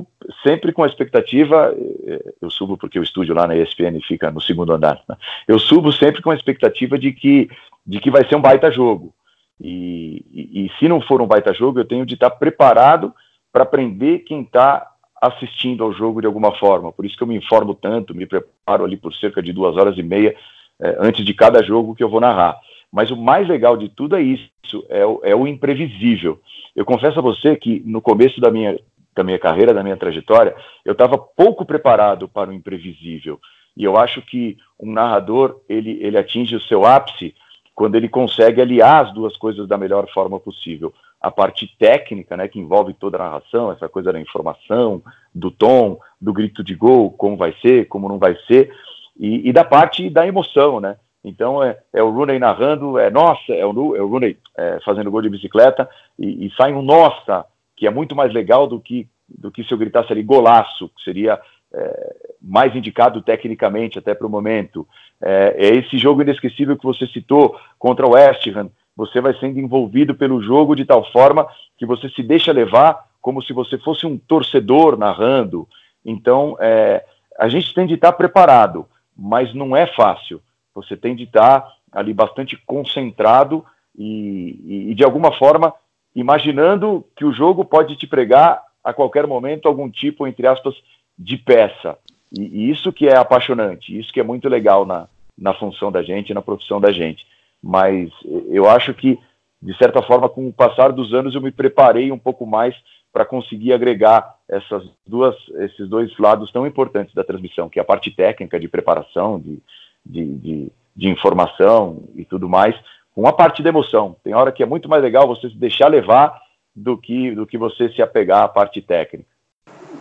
[0.41, 1.75] sempre com a expectativa,
[2.07, 5.15] é, eu subo porque o estúdio lá na ESPN fica no segundo andar, né?
[5.47, 7.49] eu subo sempre com a expectativa de que,
[7.85, 9.13] de que vai ser um baita jogo.
[9.59, 13.13] E, e, e se não for um baita jogo, eu tenho de estar preparado
[13.51, 14.89] para aprender quem está
[15.21, 16.91] assistindo ao jogo de alguma forma.
[16.91, 19.97] Por isso que eu me informo tanto, me preparo ali por cerca de duas horas
[19.97, 20.35] e meia
[20.81, 22.59] é, antes de cada jogo que eu vou narrar.
[22.91, 24.49] Mas o mais legal de tudo é isso,
[24.89, 26.39] é o, é o imprevisível.
[26.75, 28.77] Eu confesso a você que no começo da minha
[29.15, 33.39] da minha carreira, da minha trajetória, eu estava pouco preparado para o imprevisível.
[33.75, 37.33] E eu acho que um narrador ele, ele atinge o seu ápice
[37.75, 40.93] quando ele consegue aliar as duas coisas da melhor forma possível.
[41.19, 45.01] A parte técnica, né, que envolve toda a narração, essa coisa da informação,
[45.33, 48.71] do tom, do grito de gol, como vai ser, como não vai ser,
[49.17, 50.97] e, e da parte da emoção, né?
[51.23, 55.09] Então é, é, o Rooney narrando, é nossa, é o, é o Rooney é, fazendo
[55.09, 57.45] gol de bicicleta e, e sai um nossa
[57.83, 61.03] que é muito mais legal do que, do que se eu gritasse ali golaço, que
[61.03, 61.37] seria
[61.73, 64.87] é, mais indicado tecnicamente até para o momento.
[65.21, 68.69] É, é, esse jogo inesquecível que você citou contra o West Ham.
[68.95, 71.45] Você vai sendo envolvido pelo jogo de tal forma
[71.77, 75.67] que você se deixa levar como se você fosse um torcedor narrando.
[76.05, 77.03] Então, é,
[77.37, 80.39] a gente tem de estar preparado, mas não é fácil.
[80.73, 85.73] Você tem de estar ali bastante concentrado e, e, e de alguma forma
[86.15, 90.75] imaginando que o jogo pode te pregar a qualquer momento algum tipo, entre aspas,
[91.17, 91.97] de peça.
[92.31, 96.03] E, e, isso que é apaixonante, isso que é muito legal na, na função da
[96.03, 97.25] gente, na profissão da gente.
[97.61, 98.09] Mas
[98.49, 99.17] eu acho que,
[99.61, 102.75] de certa forma, com o passar dos anos, eu me preparei um pouco mais
[103.11, 107.85] para conseguir agregar essas duas, esses dois lados tão importantes da transmissão, que é a
[107.85, 109.61] parte técnica de preparação, de,
[110.03, 112.75] de, de, de informação e tudo mais,
[113.15, 114.15] uma parte da emoção.
[114.23, 116.41] Tem hora que é muito mais legal você se deixar levar
[116.75, 119.29] do que, do que você se apegar à parte técnica.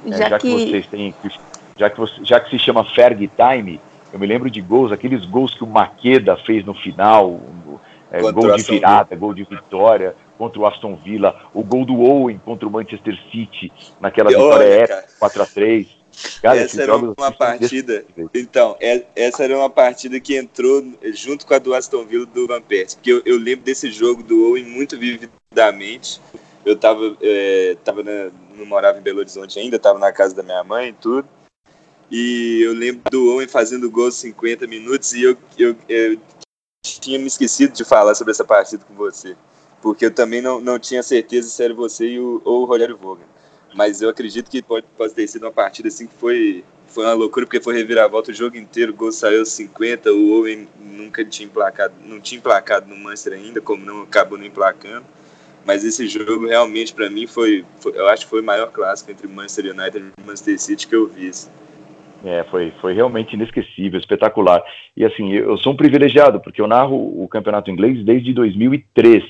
[0.07, 0.49] Já, é, já que...
[0.49, 0.71] que...
[0.71, 1.15] vocês têm.
[1.79, 3.81] Já que, você, já que se chama Ferg Time,
[4.13, 7.41] eu me lembro de gols, aqueles gols que o Maqueda fez no final,
[8.11, 12.39] é, gol de virada, gol de vitória contra o Aston Villa, o gol do Owen
[12.45, 16.02] contra o Manchester City, naquela vitória épica, 4 a 3
[16.41, 18.05] Cara, essa era uma partida.
[18.35, 22.47] Então, é, essa era uma partida que entrou junto com a do Aston Villa do
[22.47, 22.97] Van Persie.
[22.97, 26.21] Porque eu, eu lembro desse jogo do Owen muito vividamente.
[26.65, 30.43] Eu tava, é, tava na, não morava em Belo Horizonte ainda, tava na casa da
[30.43, 31.29] minha mãe e tudo.
[32.11, 36.19] E eu lembro do Owen fazendo gol 50 minutos e eu, eu, eu
[36.85, 39.35] tinha me esquecido de falar sobre essa partida com você.
[39.81, 42.97] Porque eu também não, não tinha certeza se era você e o, ou o Rogério
[42.97, 43.25] Vogan.
[43.75, 47.15] Mas eu acredito que pode, pode ter sido uma partida assim que foi, foi uma
[47.15, 51.47] loucura, porque foi reviravolta o jogo inteiro, o gol saiu 50, o Owen nunca tinha
[51.47, 55.05] emplacado, não tinha emplacado no Manchester ainda, como não acabou não emplacando.
[55.65, 59.11] Mas esse jogo realmente para mim foi, foi, eu acho que foi o maior clássico
[59.11, 61.29] entre Manchester United e Manchester City que eu vi.
[61.29, 61.51] Assim.
[62.25, 64.63] É, foi, foi realmente inesquecível, espetacular.
[64.97, 69.25] E assim, eu sou um privilegiado, porque eu narro o campeonato inglês desde 2003.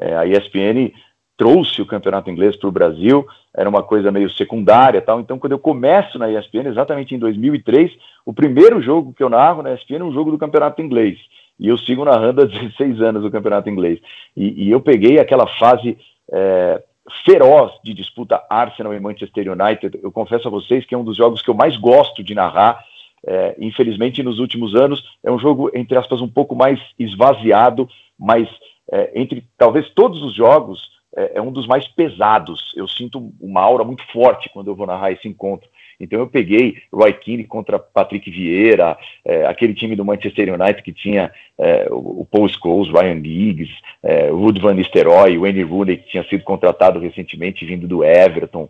[0.00, 0.92] É, a ESPN
[1.36, 5.20] trouxe o campeonato inglês para o Brasil, era uma coisa meio secundária tal.
[5.20, 7.90] Então, quando eu começo na ESPN, exatamente em 2003,
[8.24, 11.18] o primeiro jogo que eu narro na ESPN é um jogo do campeonato inglês.
[11.58, 13.98] E eu sigo narrando há 16 anos o campeonato inglês.
[14.36, 15.98] E, e eu peguei aquela fase
[16.32, 16.82] é,
[17.24, 19.98] feroz de disputa Arsenal e Manchester United.
[20.02, 22.84] Eu confesso a vocês que é um dos jogos que eu mais gosto de narrar.
[23.24, 28.48] É, infelizmente, nos últimos anos, é um jogo, entre aspas, um pouco mais esvaziado, mas
[28.90, 32.72] é, entre talvez todos os jogos, é, é, um dos mais pesados.
[32.76, 35.68] Eu sinto uma aura muito forte quando eu vou narrar esse encontro.
[36.00, 40.92] Então eu peguei Roy Keane contra Patrick Vieira, é, aquele time do Manchester United que
[40.92, 46.42] tinha é, o Paul Scholes, Ryan Giggs, é, van Nistelrooy, Wayne Rooney que tinha sido
[46.42, 48.68] contratado recentemente vindo do Everton.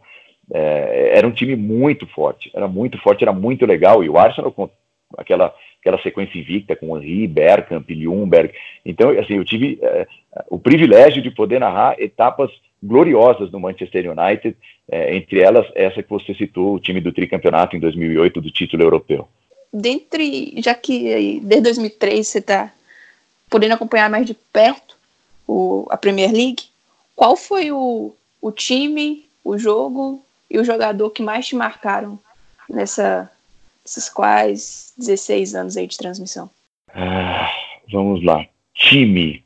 [0.53, 4.05] É, era um time muito forte, era muito forte, era muito legal.
[4.05, 4.69] E o Arsenal com
[5.17, 8.55] aquela aquela sequência invicta com Henry, Bergkamp, Ljungberg.
[8.87, 10.07] Então, assim, eu tive é,
[10.49, 14.57] o privilégio de poder narrar etapas gloriosas no Manchester United,
[14.89, 18.85] é, entre elas essa que você citou, o time do tricampeonato em 2008 do título
[18.85, 19.29] europeu.
[19.73, 22.73] Dentre, já que desde 2003 você está
[23.51, 24.97] podendo acompanhar mais de perto
[25.47, 26.65] o, a Premier League,
[27.17, 32.19] qual foi o, o time, o jogo e o jogador que mais te marcaram
[32.69, 33.31] nessa
[33.93, 36.51] esses quais 16 anos aí de transmissão?
[36.95, 37.51] Ah,
[37.91, 38.47] vamos lá.
[38.75, 39.45] Time.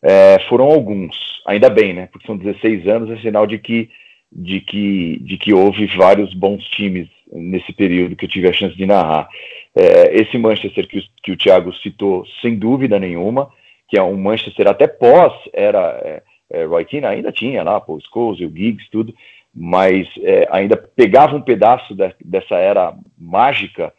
[0.00, 1.16] É, foram alguns,
[1.46, 2.08] ainda bem, né?
[2.10, 3.90] Porque são 16 anos, é sinal de que,
[4.30, 8.76] de que, de que houve vários bons times nesse período que eu tive a chance
[8.76, 9.28] de narrar.
[9.74, 13.50] É, esse Manchester que, que o Thiago citou, sem dúvida nenhuma,
[13.88, 18.00] que é um Manchester até pós era é, é, Roy Keane, ainda tinha lá, Paul
[18.00, 19.14] Scholes, o Giggs, tudo,
[19.54, 23.92] mas é, ainda pegava um pedaço de, dessa era mágica,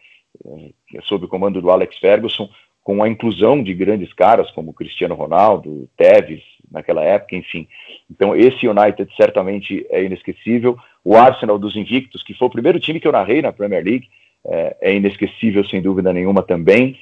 [0.46, 2.50] é, sob o comando do Alex Ferguson,
[2.84, 7.68] com a inclusão de grandes caras como Cristiano Ronaldo, Tevez, naquela época, enfim.
[8.10, 10.78] Então, esse United certamente é inesquecível.
[11.04, 14.10] O Arsenal dos Invictos, que foi o primeiro time que eu narrei na Premier League,
[14.46, 16.98] é, é inesquecível, sem dúvida nenhuma também.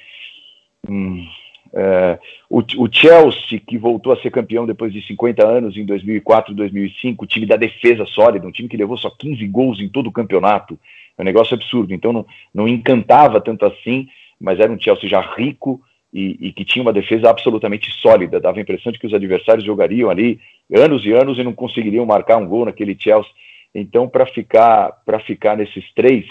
[0.87, 1.25] Hum,
[1.73, 2.19] é,
[2.49, 7.23] o, o, Chelsea, que voltou a ser campeão depois de 50 anos, em 2004, 2005,
[7.23, 10.11] o time da defesa sólida, um time que levou só 15 gols em todo o
[10.11, 10.77] campeonato,
[11.17, 11.93] é um negócio absurdo.
[11.93, 14.07] Então não, não encantava tanto assim,
[14.39, 15.81] mas era um Chelsea já rico
[16.13, 18.39] e, e, que tinha uma defesa absolutamente sólida.
[18.39, 20.39] Dava a impressão de que os adversários jogariam ali
[20.73, 23.31] anos e anos e não conseguiriam marcar um gol naquele Chelsea.
[23.73, 24.91] Então, para ficar,
[25.25, 26.25] ficar nesses três,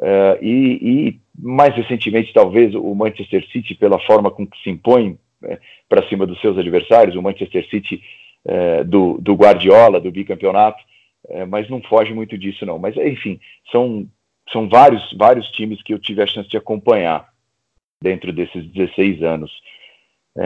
[0.00, 5.18] Uh, e, e, mais recentemente, talvez, o Manchester City, pela forma com que se impõe
[5.40, 8.02] né, para cima dos seus adversários, o Manchester City
[8.44, 10.82] uh, do, do, Guardiola, do bicampeonato,
[11.24, 12.78] uh, mas não foge muito disso, não.
[12.78, 14.06] Mas, enfim, são,
[14.52, 17.28] são vários, vários times que eu tive a chance de acompanhar
[18.02, 19.52] dentro desses 16 anos.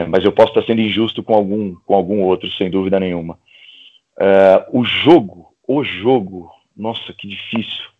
[0.09, 3.39] mas eu posso estar sendo injusto com algum, com algum outro, sem dúvida nenhuma.
[4.73, 7.95] o jogo, o jogo, nossa, que difícil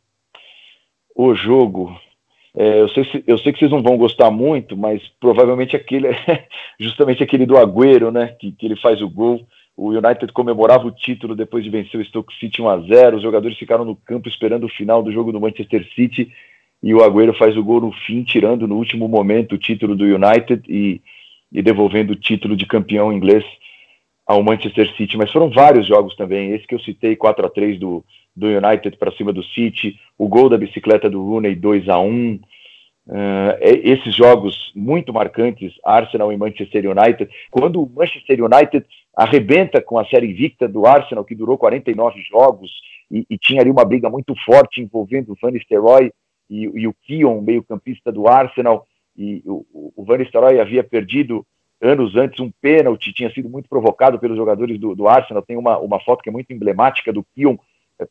[1.15, 1.97] o jogo.
[2.57, 6.07] É, eu, sei, eu sei que vocês não vão gostar muito, mas provavelmente aquele
[6.79, 8.35] justamente aquele do Agüero, né?
[8.39, 9.45] Que, que ele faz o gol.
[9.77, 13.23] O United comemorava o título depois de vencer o Stoke City 1 a 0 Os
[13.23, 16.31] jogadores ficaram no campo esperando o final do jogo do Manchester City
[16.81, 20.05] e o Agüero faz o gol no fim, tirando no último momento o título do
[20.05, 21.01] United e,
[21.51, 23.43] e devolvendo o título de campeão inglês
[24.25, 25.17] ao Manchester City.
[25.17, 26.51] Mas foram vários jogos também.
[26.51, 28.05] Esse que eu citei, 4 a 3 do,
[28.35, 32.33] do United para cima do City, o gol da bicicleta do Rooney 2 a 1
[32.35, 32.41] uh,
[33.61, 39.97] eh, esses jogos muito marcantes, Arsenal e Manchester United, quando o Manchester United arrebenta com
[39.97, 42.71] a série invicta do Arsenal, que durou 49 jogos,
[43.09, 46.11] e, e tinha ali uma briga muito forte envolvendo o Van Nistelrooy
[46.49, 48.85] e, e o Kion, meio campista do Arsenal,
[49.17, 51.45] e o, o Van Nistelrooy havia perdido
[51.81, 55.77] anos antes um pênalti, tinha sido muito provocado pelos jogadores do, do Arsenal, tem uma,
[55.77, 57.57] uma foto que é muito emblemática do Kion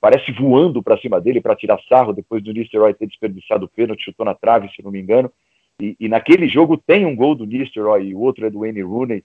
[0.01, 4.05] parece voando para cima dele para tirar sarro depois do Nistelrooy ter desperdiçado o pênalti,
[4.05, 5.31] chutou na trave, se não me engano.
[5.81, 8.83] E, e, naquele jogo tem um gol do Nistelrooy e o outro é do Wayne
[8.83, 9.25] Rooney.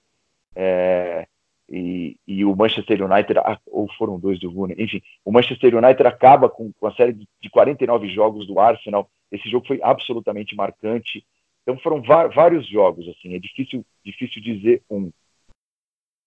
[0.55, 1.27] É,
[1.69, 6.49] e, e, o Manchester United, ou foram dois do Rooney, enfim, o Manchester United acaba
[6.49, 9.09] com, com a série de, de 49 jogos do Arsenal.
[9.31, 11.23] Esse jogo foi absolutamente marcante.
[11.61, 15.11] Então foram vários jogos, assim, é difícil, difícil dizer um.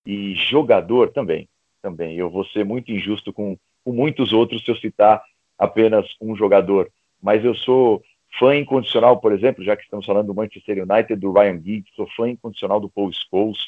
[0.07, 1.49] E jogador também,
[1.81, 2.17] também.
[2.17, 5.23] Eu vou ser muito injusto com, com muitos outros se eu citar
[5.59, 6.91] apenas um jogador.
[7.23, 8.03] Mas eu sou
[8.39, 12.09] fã incondicional, por exemplo, já que estamos falando do Manchester United, do Ryan Giggs, sou
[12.17, 13.59] fã incondicional do Paul Scholes.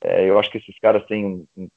[0.00, 1.68] É, eu acho que esses caras têm um, um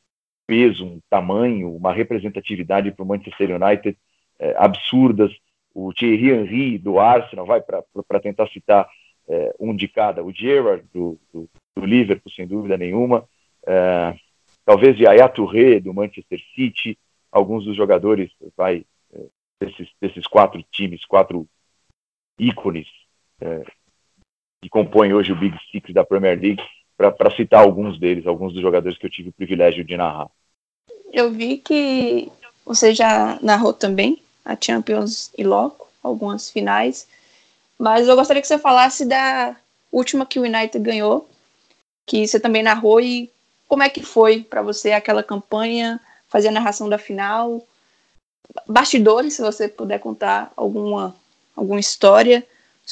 [0.47, 3.97] peso, um tamanho, uma representatividade para o Manchester United
[4.39, 5.31] é, absurdas.
[5.73, 8.89] O Thierry Henry do Arsenal, vai para tentar citar
[9.27, 10.23] é, um de cada.
[10.23, 13.27] O Gerrard do, do, do Liverpool, sem dúvida nenhuma.
[13.67, 14.15] É,
[14.65, 16.97] talvez Yaya Touré do Manchester City.
[17.31, 19.25] Alguns dos jogadores vai, é,
[19.59, 21.47] desses, desses quatro times, quatro
[22.37, 22.87] ícones
[23.41, 23.63] é,
[24.61, 26.63] que compõem hoje o Big Six da Premier League,
[26.97, 30.29] para citar alguns deles, alguns dos jogadores que eu tive o privilégio de narrar.
[31.13, 32.29] Eu vi que
[32.65, 37.07] você já narrou também a Champions e Loco, algumas finais,
[37.77, 39.55] mas eu gostaria que você falasse da
[39.91, 41.29] última que o United ganhou,
[42.05, 43.31] que você também narrou e
[43.67, 47.61] como é que foi para você aquela campanha, fazer a narração da final,
[48.67, 51.15] bastidores, se você puder contar alguma
[51.55, 52.45] alguma história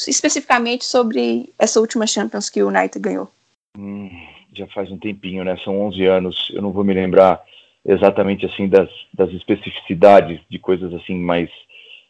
[0.07, 3.31] especificamente sobre essa última Champions que o United ganhou.
[3.77, 4.09] Hum,
[4.53, 5.57] já faz um tempinho, né?
[5.63, 6.51] São 11 anos.
[6.53, 7.41] Eu não vou me lembrar
[7.85, 11.49] exatamente assim das, das especificidades de coisas assim mais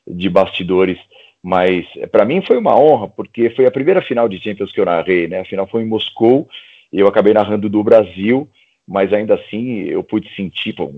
[0.08, 0.98] de bastidores,
[1.44, 4.86] mas para mim foi uma honra porque foi a primeira final de Champions que eu
[4.86, 5.42] narrei, né?
[5.42, 6.48] A final foi em Moscou
[6.92, 8.50] eu acabei narrando do Brasil,
[8.88, 10.92] mas ainda assim eu pude sentir pô,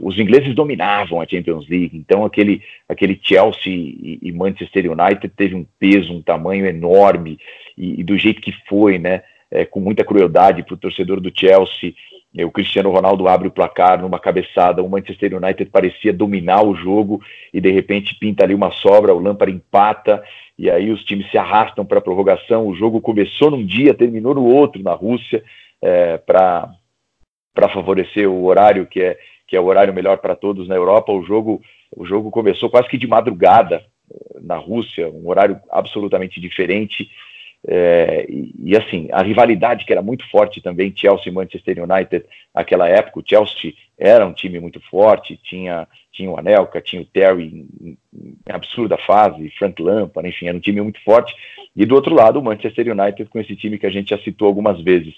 [0.00, 5.54] os ingleses dominavam a Champions League, então aquele, aquele Chelsea e, e Manchester United teve
[5.54, 7.38] um peso, um tamanho enorme,
[7.76, 11.32] e, e do jeito que foi, né, é, com muita crueldade para o torcedor do
[11.34, 11.94] Chelsea,
[12.36, 16.74] é, o Cristiano Ronaldo abre o placar numa cabeçada, o Manchester United parecia dominar o
[16.74, 17.22] jogo,
[17.54, 20.22] e de repente pinta ali uma sobra, o Lampard empata,
[20.58, 24.34] e aí os times se arrastam para a prorrogação, o jogo começou num dia, terminou
[24.34, 25.42] no outro, na Rússia,
[25.80, 26.68] é, para
[27.66, 31.10] favorecer o horário que é que é o horário melhor para todos na Europa.
[31.10, 31.62] O jogo,
[31.96, 33.82] o jogo começou quase que de madrugada
[34.12, 37.10] eh, na Rússia, um horário absolutamente diferente.
[37.66, 42.24] É, e, e, assim, a rivalidade que era muito forte também, Chelsea e Manchester United,
[42.54, 47.06] naquela época, o Chelsea era um time muito forte, tinha, tinha o Anelka, tinha o
[47.06, 51.34] Terry em, em absurda fase, Frank Lampard, enfim, era um time muito forte.
[51.74, 54.46] E do outro lado, o Manchester United com esse time que a gente já citou
[54.46, 55.14] algumas vezes.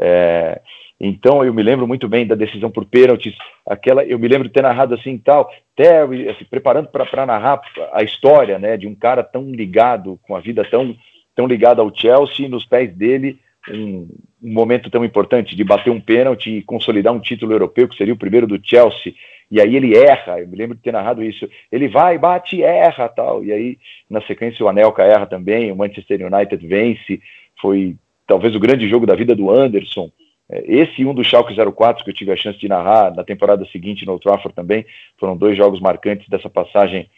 [0.00, 0.60] É,
[1.00, 3.34] então eu me lembro muito bem da decisão por pênaltis,
[3.66, 7.60] aquela eu me lembro de ter narrado assim tal, Terry assim, preparando para narrar
[7.92, 10.94] a história, né, de um cara tão ligado com a vida tão
[11.34, 13.38] tão ligado ao Chelsea, nos pés dele
[13.68, 14.08] um,
[14.42, 18.14] um momento tão importante de bater um pênalti e consolidar um título europeu que seria
[18.14, 19.14] o primeiro do Chelsea.
[19.50, 21.48] E aí ele erra, eu me lembro de ter narrado isso.
[21.72, 23.44] Ele vai, bate, erra, tal.
[23.44, 23.78] E aí
[24.08, 27.20] na sequência o Anelka erra também, o Manchester United vence.
[27.60, 27.96] Foi
[28.26, 30.10] talvez o grande jogo da vida do Anderson
[30.50, 33.64] esse e um do Schalke 04 que eu tive a chance de narrar na temporada
[33.66, 34.84] seguinte no Old Trafford também,
[35.18, 37.08] foram dois jogos marcantes dessa passagem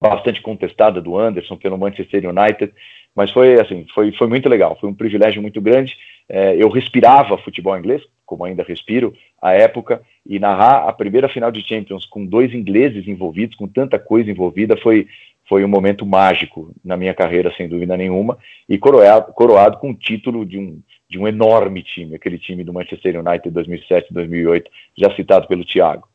[0.00, 2.72] bastante contestada do Anderson pelo Manchester United,
[3.14, 5.96] mas foi assim, foi, foi muito legal, foi um privilégio muito grande.
[6.28, 11.50] É, eu respirava futebol inglês, como ainda respiro, à época, e narrar a primeira final
[11.50, 15.06] de Champions com dois ingleses envolvidos, com tanta coisa envolvida, foi,
[15.48, 18.36] foi um momento mágico na minha carreira, sem dúvida nenhuma,
[18.68, 22.72] e coroado, coroado com o título de um, de um enorme time, aquele time do
[22.72, 26.08] Manchester United 2007, 2008, já citado pelo Thiago.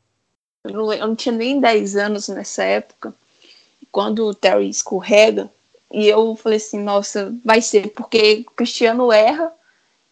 [0.63, 3.13] Eu não, tinha nem 10 anos nessa época,
[3.91, 5.49] quando o Terry escorrega,
[5.91, 9.51] e eu falei assim, nossa, vai ser, porque o Cristiano erra,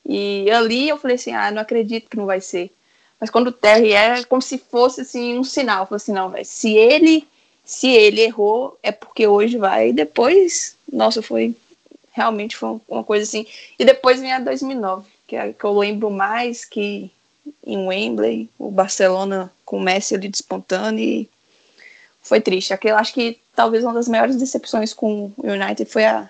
[0.05, 2.71] e ali eu falei assim, ah, não acredito que não vai ser.
[3.19, 6.13] Mas quando o Terry era, é como se fosse assim um sinal, eu falei assim,
[6.13, 7.27] não, véio, se ele
[7.67, 9.89] se ele errou, é porque hoje vai.
[9.89, 11.53] E depois, nossa, foi
[12.17, 13.45] realmente foi uma coisa assim.
[13.77, 17.11] E depois vem a 2009, que é que eu lembro mais que
[17.65, 21.29] em Wembley, o Barcelona com o Messi ali despontando e
[22.21, 22.73] foi triste.
[22.73, 26.29] Aquilo, acho que talvez uma das maiores decepções com o United foi a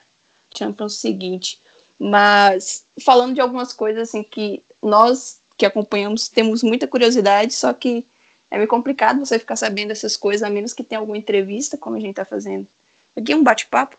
[0.56, 1.60] Champions seguinte.
[1.98, 8.06] Mas falando de algumas coisas assim que nós que acompanhamos temos muita curiosidade, só que
[8.52, 11.96] é meio complicado você ficar sabendo essas coisas, a menos que tenha alguma entrevista, como
[11.96, 12.68] a gente está fazendo
[13.16, 13.98] aqui, um bate-papo.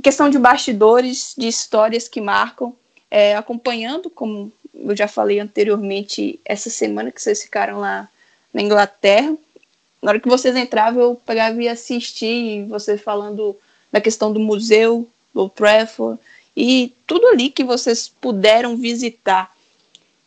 [0.00, 2.74] Questão de bastidores, de histórias que marcam,
[3.10, 8.08] é, acompanhando, como eu já falei anteriormente, essa semana que vocês ficaram lá
[8.54, 9.36] na Inglaterra,
[10.00, 13.56] na hora que vocês entravam, eu pegava e assistir você falando
[13.90, 16.18] da questão do museu, do Trafford,
[16.56, 19.54] e tudo ali que vocês puderam visitar.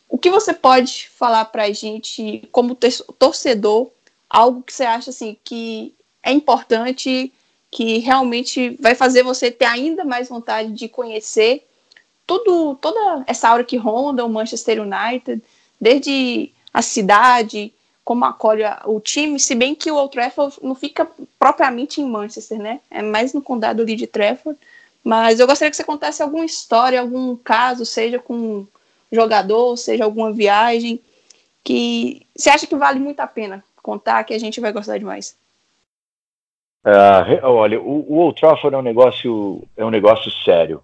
[0.08, 3.90] O que você pode falar para a gente, como torcedor,
[4.30, 5.94] algo que você acha assim que
[6.24, 7.32] é importante,
[7.76, 11.68] que realmente vai fazer você ter ainda mais vontade de conhecer
[12.26, 15.44] tudo, toda essa aura que ronda o Manchester United,
[15.80, 17.74] desde a cidade,
[18.06, 21.06] como acolhe o time, se bem que o Old Trafford não fica
[21.38, 22.80] propriamente em Manchester, né?
[22.90, 24.58] É mais no condado ali de Trafford.
[25.04, 28.68] Mas eu gostaria que você contasse alguma história, algum caso, seja com um
[29.12, 31.02] jogador, seja alguma viagem,
[31.62, 35.36] que você acha que vale muito a pena contar, que a gente vai gostar demais.
[36.86, 40.84] Uh, olha, o, o Old Trafford é um negócio, é um negócio sério.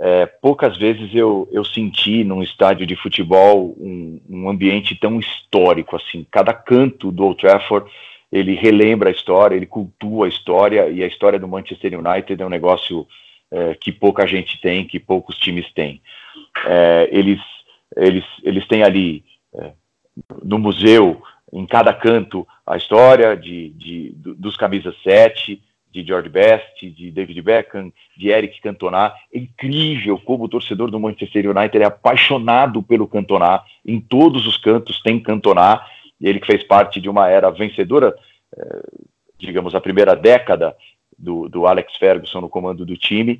[0.00, 5.94] É, poucas vezes eu, eu senti num estádio de futebol um, um, ambiente tão histórico
[5.94, 6.26] assim.
[6.30, 7.88] Cada canto do Old Trafford
[8.32, 12.46] ele relembra a história, ele cultua a história e a história do Manchester United é
[12.46, 13.06] um negócio
[13.50, 16.00] é, que pouca gente tem, que poucos times têm.
[16.66, 17.40] É, eles,
[17.94, 19.22] eles, eles têm ali
[19.54, 19.72] é,
[20.42, 21.22] no museu
[21.52, 25.60] em cada canto a história de, de, dos camisas 7,
[25.92, 29.12] de George Best, de David Beckham, de Eric Cantona.
[29.32, 33.60] É incrível como o torcedor do Manchester United é apaixonado pelo Cantona.
[33.84, 35.82] Em todos os cantos tem Cantona.
[36.20, 38.14] Ele que fez parte de uma era vencedora,
[38.56, 38.82] eh,
[39.38, 40.74] digamos, a primeira década
[41.18, 43.38] do, do Alex Ferguson no comando do time.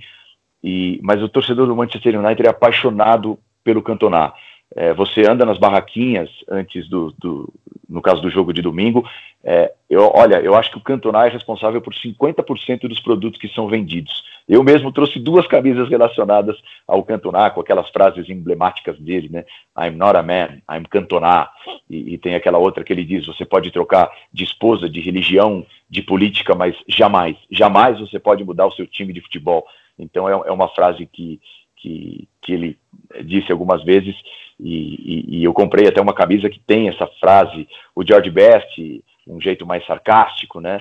[0.63, 4.33] E, mas o torcedor do Manchester United é apaixonado pelo Cantona.
[4.75, 7.53] É, você anda nas barraquinhas antes do, do,
[7.89, 9.07] no caso do jogo de domingo.
[9.45, 13.49] É, eu, olha, eu acho que o Cantona é responsável por 50% dos produtos que
[13.49, 14.25] são vendidos.
[14.49, 16.57] Eu mesmo trouxe duas camisas relacionadas
[16.87, 19.45] ao Cantona, com aquelas frases emblemáticas dele, né?
[19.79, 21.49] I'm not a man, I'm Cantona.
[21.89, 25.65] E, e tem aquela outra que ele diz: você pode trocar de esposa, de religião,
[25.89, 29.65] de política, mas jamais, jamais você pode mudar o seu time de futebol.
[29.99, 31.41] Então é, é uma frase que,
[31.83, 32.79] que, que ele
[33.25, 34.15] disse algumas vezes
[34.59, 39.05] e, e, e, eu comprei até uma camisa que tem essa frase, o George Best,
[39.27, 40.81] um jeito mais sarcástico, né?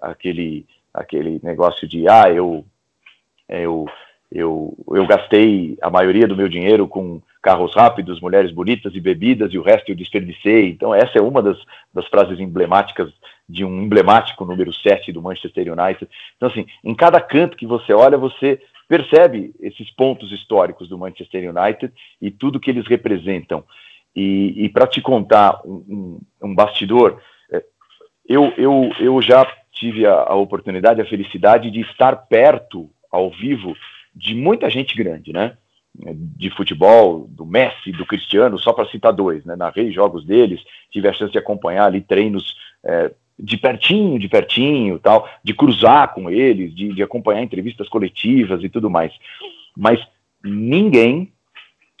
[0.00, 2.64] Aquele, aquele negócio de, ah, eu,
[3.48, 3.86] eu,
[4.30, 9.52] eu, eu gastei a maioria do meu dinheiro com carros rápidos, mulheres bonitas e bebidas,
[9.52, 10.70] e o resto eu desperdicei.
[10.70, 11.58] Então, essa é uma das,
[11.92, 13.12] das frases emblemáticas
[13.48, 16.08] de um emblemático número 7 do Manchester United.
[16.36, 21.50] Então, assim, em cada canto que você olha, você percebe esses pontos históricos do Manchester
[21.54, 23.64] United e tudo que eles representam.
[24.14, 27.20] E, e para te contar um, um, um, bastidor,
[27.50, 27.62] é,
[28.28, 33.76] eu, eu, eu já tive a, a oportunidade, a felicidade de estar perto, ao vivo,
[34.14, 35.56] de muita gente grande, né?
[35.98, 39.56] de futebol, do Messi, do Cristiano, só para citar dois, né?
[39.56, 40.60] Narrei jogos deles,
[40.90, 46.14] tive a chance de acompanhar ali treinos é, de pertinho, de pertinho, tal, de cruzar
[46.14, 49.12] com eles, de, de acompanhar entrevistas coletivas e tudo mais.
[49.76, 50.00] Mas
[50.42, 51.32] ninguém,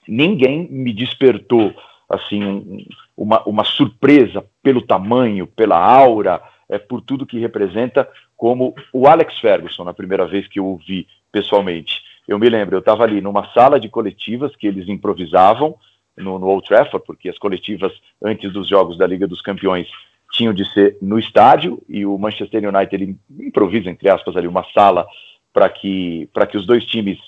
[0.08, 1.74] ninguém me despertou
[2.08, 2.84] assim um,
[3.16, 9.38] uma, uma surpresa pelo tamanho, pela aura, é, por tudo que representa, como o Alex
[9.38, 12.02] Ferguson, na primeira vez que eu o vi pessoalmente.
[12.26, 15.76] Eu me lembro, eu estava ali numa sala de coletivas que eles improvisavam
[16.16, 19.88] no, no Old Trafford, porque as coletivas antes dos jogos da Liga dos Campeões
[20.32, 25.06] tinham de ser no estádio e o Manchester United improvisa, entre aspas, ali uma sala
[25.52, 27.18] para que, que os dois times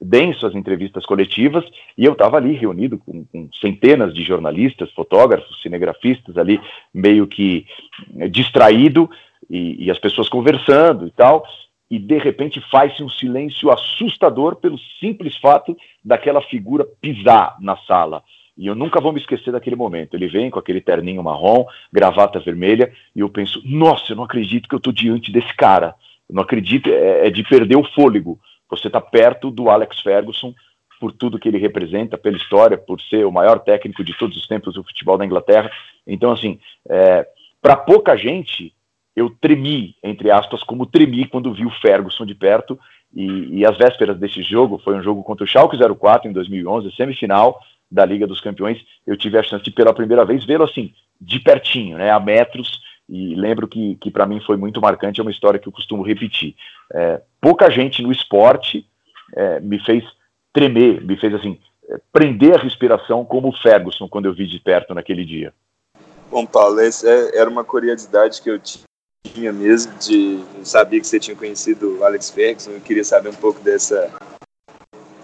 [0.00, 1.64] deem suas entrevistas coletivas
[1.96, 6.60] e eu estava ali reunido com, com, centenas de jornalistas, fotógrafos, cinegrafistas ali,
[6.92, 7.66] meio que
[8.18, 9.08] eh, distraído
[9.48, 11.44] e, e as pessoas conversando e tal,
[11.90, 18.22] e de repente faz-se um silêncio assustador pelo simples fato daquela figura pisar na sala.
[18.56, 20.14] E eu nunca vou me esquecer daquele momento.
[20.14, 24.68] Ele vem com aquele terninho marrom, gravata vermelha, e eu penso: nossa, eu não acredito
[24.68, 25.94] que eu estou diante desse cara.
[26.28, 28.38] Eu não acredito, é, é de perder o fôlego.
[28.70, 30.54] Você está perto do Alex Ferguson
[31.00, 34.46] por tudo que ele representa, pela história, por ser o maior técnico de todos os
[34.46, 35.70] tempos do futebol da Inglaterra.
[36.06, 37.26] Então, assim, é,
[37.60, 38.72] para pouca gente,
[39.14, 42.78] eu tremi, entre aspas, como tremi quando vi o Ferguson de perto.
[43.14, 46.94] E, e as vésperas desse jogo, foi um jogo contra o Schalke 04 em 2011,
[46.96, 47.60] semifinal,
[47.92, 51.38] da Liga dos Campeões, eu tive a chance de pela primeira vez vê-lo assim, de
[51.38, 55.30] pertinho, né, a metros, e lembro que, que para mim foi muito marcante, é uma
[55.30, 56.56] história que eu costumo repetir.
[56.92, 58.86] É, pouca gente no esporte
[59.36, 60.02] é, me fez
[60.52, 64.58] tremer, me fez assim, é, prender a respiração como o Ferguson quando eu vi de
[64.58, 65.52] perto naquele dia.
[66.30, 68.58] Bom, Paulo, essa é, era uma curiosidade que eu
[69.22, 73.34] tinha mesmo, de sabia que você tinha conhecido o Alex Ferguson, eu queria saber um
[73.34, 74.10] pouco dessa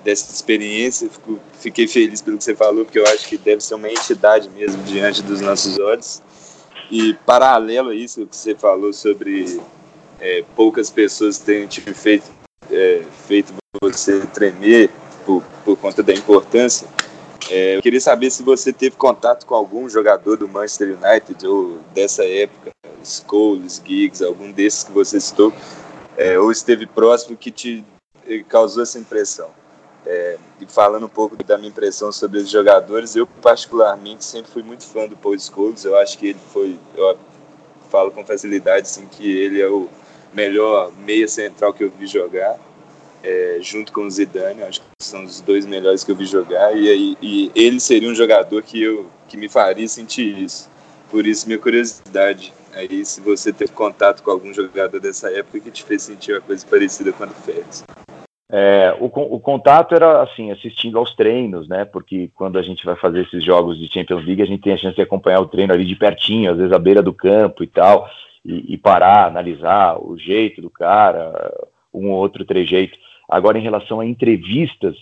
[0.08, 1.10] dessa experiência.
[1.10, 4.48] Fico, fiquei feliz pelo que você falou, porque eu acho que deve ser uma entidade
[4.48, 6.22] mesmo diante dos nossos olhos.
[6.90, 9.60] E paralelo a isso que você falou sobre
[10.18, 12.30] é, poucas pessoas terem te feito,
[12.70, 13.52] é, feito
[13.82, 14.90] você tremer
[15.26, 16.88] por, por conta da importância,
[17.50, 21.78] é, eu queria saber se você teve contato com algum jogador do Manchester United ou
[21.92, 22.70] dessa época,
[23.04, 25.52] Scholes, Giggs, algum desses que você citou,
[26.16, 27.84] é, ou esteve próximo que te
[28.48, 29.57] causou essa impressão.
[30.06, 34.62] É, e falando um pouco da minha impressão sobre os jogadores, eu particularmente sempre fui
[34.62, 35.84] muito fã do Paul Scholes.
[35.84, 37.18] Eu acho que ele foi, eu
[37.90, 39.88] falo com facilidade, assim, que ele é o
[40.32, 42.58] melhor meia central que eu vi jogar,
[43.22, 44.62] é, junto com o Zidane.
[44.62, 48.14] Acho que são os dois melhores que eu vi jogar e, e ele seria um
[48.14, 50.70] jogador que eu que me faria sentir isso.
[51.10, 55.70] Por isso minha curiosidade aí se você teve contato com algum jogador dessa época que
[55.70, 57.84] te fez sentir uma coisa parecida com a do Félix.
[58.50, 61.84] É, o, o, contato era assim, assistindo aos treinos, né?
[61.84, 64.76] Porque quando a gente vai fazer esses jogos de Champions League, a gente tem a
[64.76, 67.66] chance de acompanhar o treino ali de pertinho, às vezes à beira do campo e
[67.66, 68.08] tal,
[68.44, 71.52] e, e parar, analisar o jeito do cara,
[71.92, 72.96] um ou outro trejeito.
[73.28, 74.96] Agora, em relação a entrevistas,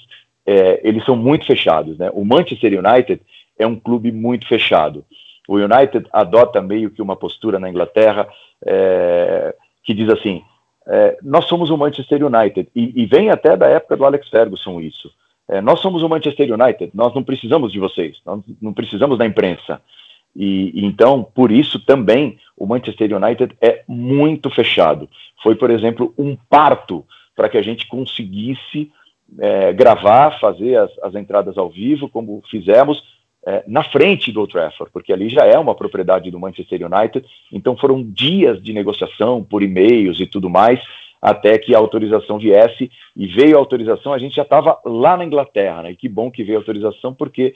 [0.45, 2.11] é, eles são muito fechados, né?
[2.13, 3.21] O Manchester United
[3.57, 5.05] é um clube muito fechado.
[5.49, 8.29] O United adota meio que uma postura na Inglaterra
[8.65, 10.43] é, que diz assim:
[10.87, 14.81] é, nós somos o Manchester United, e, e, vem até da época do Alex Ferguson
[14.81, 15.11] isso.
[15.49, 19.27] É, nós somos o Manchester United, nós não precisamos de vocês, nós não precisamos da
[19.27, 19.81] imprensa.
[20.35, 25.09] E, e, então, por isso também, o Manchester United é muito fechado.
[25.43, 28.91] Foi, por exemplo, um parto para que a gente conseguisse
[29.39, 33.03] é, gravar, fazer as, as, entradas ao vivo, como fizemos,
[33.47, 37.25] é, na frente do Old Trafford, porque ali já é uma propriedade do Manchester United,
[37.53, 40.81] então foram dias de negociação por e-mails e tudo mais,
[41.23, 45.25] até que a autorização viesse, e veio a autorização, a gente já estava lá na
[45.25, 45.93] Inglaterra, né?
[45.93, 47.55] e que bom que veio a autorização, porque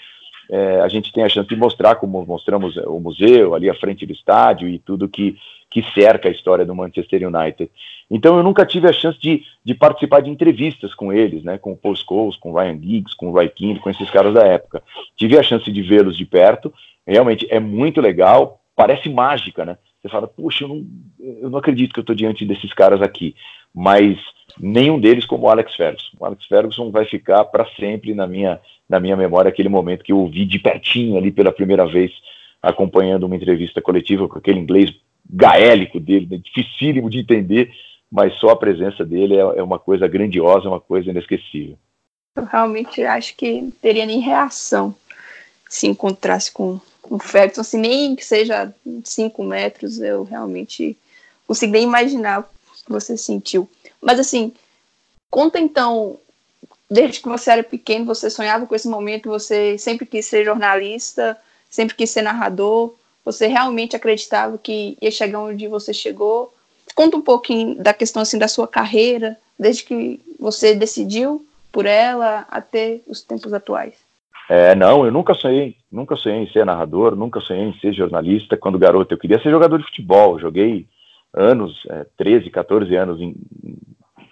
[0.48, 3.74] é, a gente tem a chance de mostrar, como mostramos é, o museu ali à
[3.74, 5.36] frente do estádio e tudo que,
[5.68, 7.70] que cerca a história do Manchester United.
[8.10, 11.72] Então eu nunca tive a chance de, de participar de entrevistas com eles, né, com
[11.72, 14.44] o Paul Scholes, com o Ryan Giggs, com o Roy Keane, com esses caras da
[14.44, 14.82] época.
[15.16, 16.72] Tive a chance de vê-los de perto,
[17.06, 19.78] realmente é muito legal, parece mágica, né?
[20.00, 20.86] Você fala, puxa, eu não,
[21.42, 23.36] eu não acredito que eu estou diante desses caras aqui,
[23.72, 24.18] mas
[24.58, 26.16] nenhum deles como o Alex Ferguson.
[26.18, 28.58] O Alex Ferguson vai ficar para sempre na minha,
[28.88, 32.10] na minha memória aquele momento que eu ouvi de pertinho ali pela primeira vez,
[32.62, 34.92] acompanhando uma entrevista coletiva com aquele inglês
[35.32, 37.70] gaélico dele, né, dificílimo de entender,
[38.10, 41.78] mas só a presença dele é, é uma coisa grandiosa, uma coisa inesquecível.
[42.36, 44.94] Eu realmente acho que não teria nem reação
[45.68, 50.98] se encontrasse com o Ferguson, se nem que seja 5 metros, eu realmente
[51.46, 53.68] consigo nem imaginar o que você sentiu.
[54.00, 54.52] Mas assim,
[55.30, 56.18] conta então,
[56.90, 61.36] desde que você era pequeno, você sonhava com esse momento, você sempre quis ser jornalista,
[61.68, 62.94] sempre quis ser narrador,
[63.24, 66.52] você realmente acreditava que ia chegar onde você chegou?
[66.94, 72.46] Conta um pouquinho da questão assim da sua carreira, desde que você decidiu por ela
[72.50, 73.94] até os tempos atuais.
[74.48, 78.56] É, não, eu nunca sonhei, nunca sonhei em ser narrador, nunca sonhei em ser jornalista.
[78.56, 80.40] Quando garoto, eu queria ser jogador de futebol.
[80.40, 80.86] Joguei
[81.32, 83.36] anos, é, 13, 14 anos em,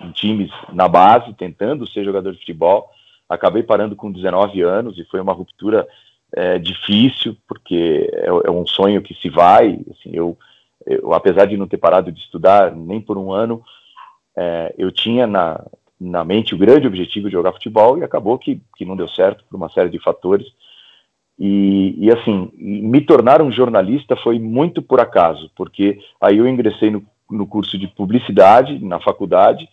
[0.00, 2.90] em times na base, tentando ser jogador de futebol.
[3.28, 5.86] Acabei parando com 19 anos e foi uma ruptura
[6.34, 9.78] é, difícil, porque é, é, um sonho que se vai.
[9.90, 10.36] Assim, eu,
[10.88, 13.62] eu, apesar de não ter parado de estudar nem por um ano,
[14.36, 15.64] é, eu tinha na,
[16.00, 19.44] na mente o grande objetivo de jogar futebol e acabou que, que não deu certo
[19.48, 20.46] por uma série de fatores.
[21.38, 26.90] E, e assim, me tornar um jornalista foi muito por acaso, porque aí eu ingressei
[26.90, 29.68] no, no curso de publicidade na faculdade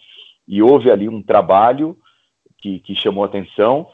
[0.47, 1.97] e houve ali um trabalho
[2.59, 3.87] que, que chamou atenção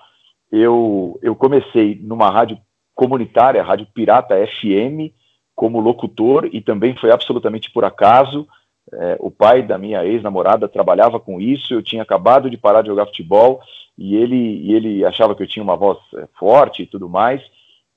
[0.51, 2.59] eu, eu comecei numa rádio
[2.93, 5.13] comunitária, Rádio Pirata FM,
[5.55, 8.47] como locutor e também foi absolutamente por acaso.
[8.93, 12.87] É, o pai da minha ex-namorada trabalhava com isso, eu tinha acabado de parar de
[12.87, 13.61] jogar futebol
[13.97, 17.41] e ele, e ele achava que eu tinha uma voz é, forte e tudo mais.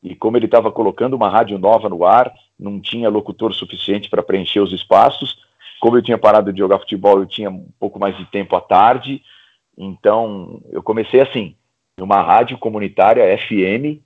[0.02, 4.22] E como ele estava colocando uma rádio nova no ar, não tinha locutor suficiente para
[4.22, 5.38] preencher os espaços.
[5.80, 8.60] Como eu tinha parado de jogar futebol, eu tinha um pouco mais de tempo à
[8.60, 9.22] tarde.
[9.76, 11.56] Então, eu comecei assim,
[11.98, 14.03] numa rádio comunitária FM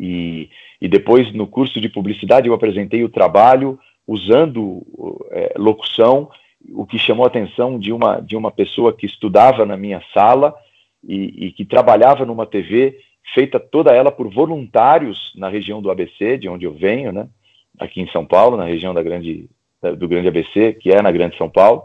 [0.00, 0.48] e,
[0.80, 4.82] e depois no curso de publicidade eu apresentei o trabalho usando
[5.30, 6.30] é, locução,
[6.72, 10.54] o que chamou a atenção de uma, de uma pessoa que estudava na minha sala
[11.06, 12.98] e, e que trabalhava numa TV
[13.34, 17.28] feita toda ela por voluntários na região do ABC, de onde eu venho, né?
[17.78, 19.48] aqui em São Paulo, na região da grande,
[19.98, 21.84] do Grande ABC, que é na Grande São Paulo.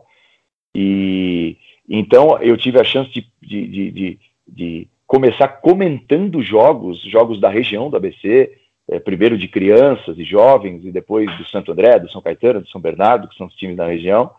[0.74, 1.58] E
[1.88, 7.90] então eu tive a chance de, de, de, de começar comentando jogos, jogos da região
[7.90, 8.52] do ABC,
[8.90, 12.70] é, primeiro de crianças e jovens, e depois do Santo André, do São Caetano, do
[12.70, 14.32] São Bernardo, que são os times da região.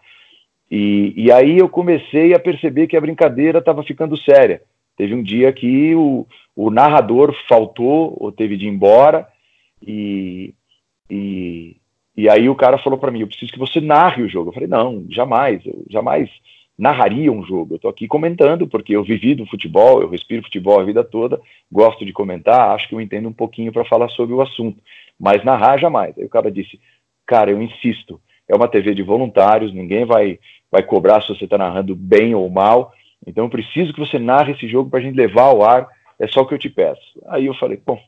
[0.71, 4.63] E, e aí eu comecei a perceber que a brincadeira estava ficando séria.
[4.97, 9.29] Teve um dia que o, o narrador faltou ou teve de ir embora,
[9.87, 10.55] e,
[11.11, 11.77] e,
[12.17, 14.51] e aí o cara falou para mim: Eu preciso que você narre o jogo.
[14.51, 16.31] Eu falei: Não, jamais, eu jamais
[16.79, 17.75] narraria um jogo.
[17.75, 21.41] Eu estou aqui comentando porque eu vivi do futebol, eu respiro futebol a vida toda,
[21.71, 24.81] gosto de comentar, acho que eu entendo um pouquinho para falar sobre o assunto,
[25.19, 26.17] mas narrar jamais.
[26.19, 26.79] Aí o cara disse:
[27.27, 30.39] Cara, eu insisto, é uma TV de voluntários, ninguém vai,
[30.71, 32.93] vai cobrar se você está narrando bem ou mal,
[33.27, 36.27] então eu preciso que você narre esse jogo para a gente levar ao ar, é
[36.27, 37.23] só o que eu te peço.
[37.29, 37.99] Aí eu falei: Bom,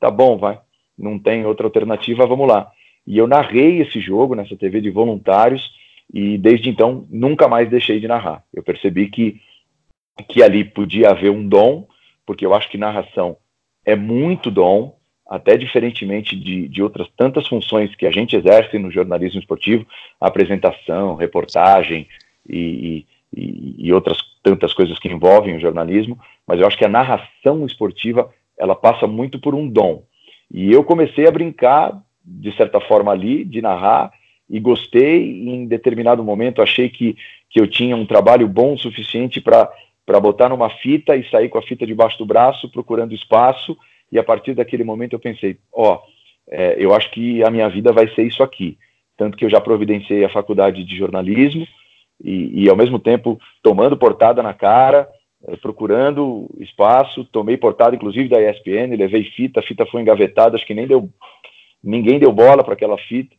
[0.00, 0.58] tá bom, vai,
[0.98, 2.70] não tem outra alternativa, vamos lá.
[3.06, 5.77] E eu narrei esse jogo nessa TV de voluntários
[6.12, 8.42] e desde então nunca mais deixei de narrar.
[8.52, 9.40] Eu percebi que,
[10.28, 11.86] que ali podia haver um dom,
[12.26, 13.36] porque eu acho que narração
[13.84, 14.96] é muito dom,
[15.28, 19.86] até diferentemente de, de outras tantas funções que a gente exerce no jornalismo esportivo,
[20.20, 22.08] apresentação, reportagem
[22.48, 26.88] e, e, e outras tantas coisas que envolvem o jornalismo, mas eu acho que a
[26.88, 30.02] narração esportiva ela passa muito por um dom.
[30.50, 34.10] E eu comecei a brincar, de certa forma, ali, de narrar,
[34.48, 35.22] e gostei.
[35.22, 37.16] E em determinado momento achei que,
[37.50, 41.58] que eu tinha um trabalho bom o suficiente para botar numa fita e sair com
[41.58, 43.76] a fita debaixo do braço, procurando espaço.
[44.10, 46.00] E a partir daquele momento eu pensei: ó, oh,
[46.50, 48.78] é, eu acho que a minha vida vai ser isso aqui.
[49.16, 51.66] Tanto que eu já providenciei a faculdade de jornalismo
[52.22, 55.08] e, e ao mesmo tempo tomando portada na cara,
[55.46, 57.24] é, procurando espaço.
[57.24, 61.10] Tomei portada, inclusive, da ESPN, levei fita, a fita foi engavetada, acho que nem deu.
[61.82, 63.37] Ninguém deu bola para aquela fita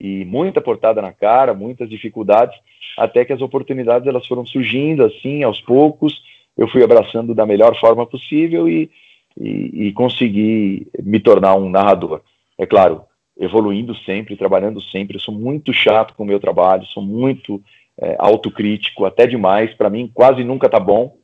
[0.00, 2.58] e muita portada na cara, muitas dificuldades,
[2.96, 6.22] até que as oportunidades elas foram surgindo assim, aos poucos,
[6.56, 8.90] eu fui abraçando da melhor forma possível e,
[9.38, 12.22] e, e consegui me tornar um narrador.
[12.58, 13.02] É claro,
[13.38, 17.62] evoluindo sempre, trabalhando sempre, eu sou muito chato com o meu trabalho, sou muito
[17.98, 21.16] é, autocrítico, até demais, para mim quase nunca tá bom,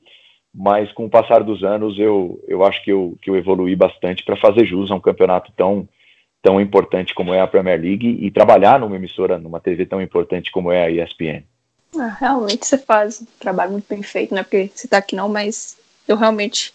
[0.54, 4.24] mas com o passar dos anos eu, eu acho que eu, que eu evoluí bastante
[4.24, 5.88] para fazer jus a um campeonato tão
[6.46, 10.52] tão importante como é a Premier League e trabalhar numa emissora, numa TV tão importante
[10.52, 11.42] como é a ESPN.
[11.98, 15.16] Ah, realmente você faz um trabalho muito bem feito, não é porque você está aqui
[15.16, 15.76] não, mas
[16.06, 16.72] eu realmente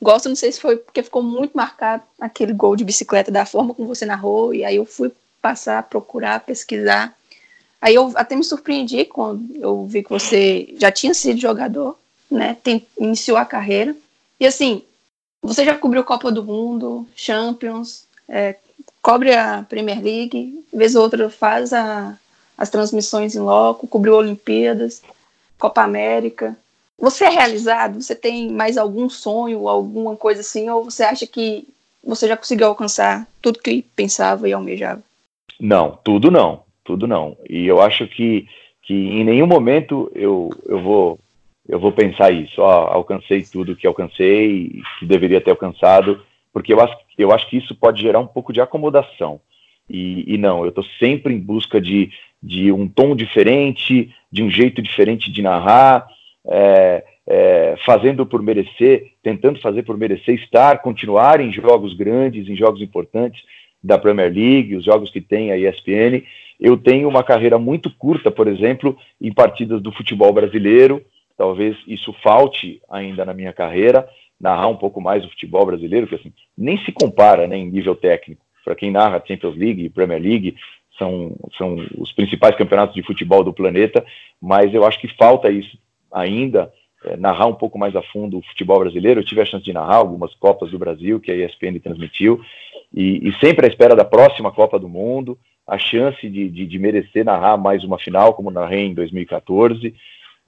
[0.00, 3.74] gosto, não sei se foi porque ficou muito marcado aquele gol de bicicleta da forma
[3.74, 5.12] como você narrou, e aí eu fui
[5.42, 7.14] passar, procurar, pesquisar.
[7.78, 11.98] Aí eu até me surpreendi quando eu vi que você já tinha sido jogador,
[12.30, 12.56] né?
[12.62, 13.94] Tem, iniciou a carreira.
[14.38, 14.82] E assim,
[15.42, 18.56] você já cobriu Copa do Mundo, Champions, é,
[19.02, 22.18] cobre a Premier League, vez ou outra faz a,
[22.56, 25.02] as transmissões em loco, cobriu Olimpíadas,
[25.58, 26.56] Copa América.
[26.98, 28.00] Você é realizado?
[28.00, 31.66] Você tem mais algum sonho, alguma coisa assim, ou você acha que
[32.04, 35.02] você já conseguiu alcançar tudo que pensava e almejava?
[35.58, 37.36] Não, tudo não, tudo não.
[37.48, 38.46] E eu acho que,
[38.82, 41.18] que em nenhum momento eu, eu vou
[41.68, 42.60] eu vou pensar isso.
[42.60, 46.20] Ó, alcancei tudo que alcancei, que deveria ter alcançado
[46.52, 49.40] porque eu acho, eu acho que isso pode gerar um pouco de acomodação.
[49.88, 52.10] E, e não, eu estou sempre em busca de,
[52.42, 56.06] de um tom diferente, de um jeito diferente de narrar,
[56.46, 62.56] é, é, fazendo por merecer, tentando fazer por merecer estar, continuar em jogos grandes, em
[62.56, 63.42] jogos importantes
[63.82, 66.22] da Premier League, os jogos que tem a ESPN.
[66.58, 71.02] Eu tenho uma carreira muito curta, por exemplo, em partidas do futebol brasileiro,
[71.36, 74.06] talvez isso falte ainda na minha carreira,
[74.40, 77.94] narrar um pouco mais o futebol brasileiro, que assim, nem se compara né, em nível
[77.94, 78.44] técnico.
[78.64, 80.56] Para quem narra Champions League e Premier League,
[80.98, 84.04] são, são os principais campeonatos de futebol do planeta,
[84.40, 85.78] mas eu acho que falta isso
[86.12, 86.72] ainda,
[87.04, 89.20] é, narrar um pouco mais a fundo o futebol brasileiro.
[89.20, 92.40] Eu tive a chance de narrar algumas Copas do Brasil, que a ESPN transmitiu,
[92.92, 96.78] e, e sempre à espera da próxima Copa do Mundo, a chance de, de, de
[96.78, 99.94] merecer narrar mais uma final, como narrei em 2014,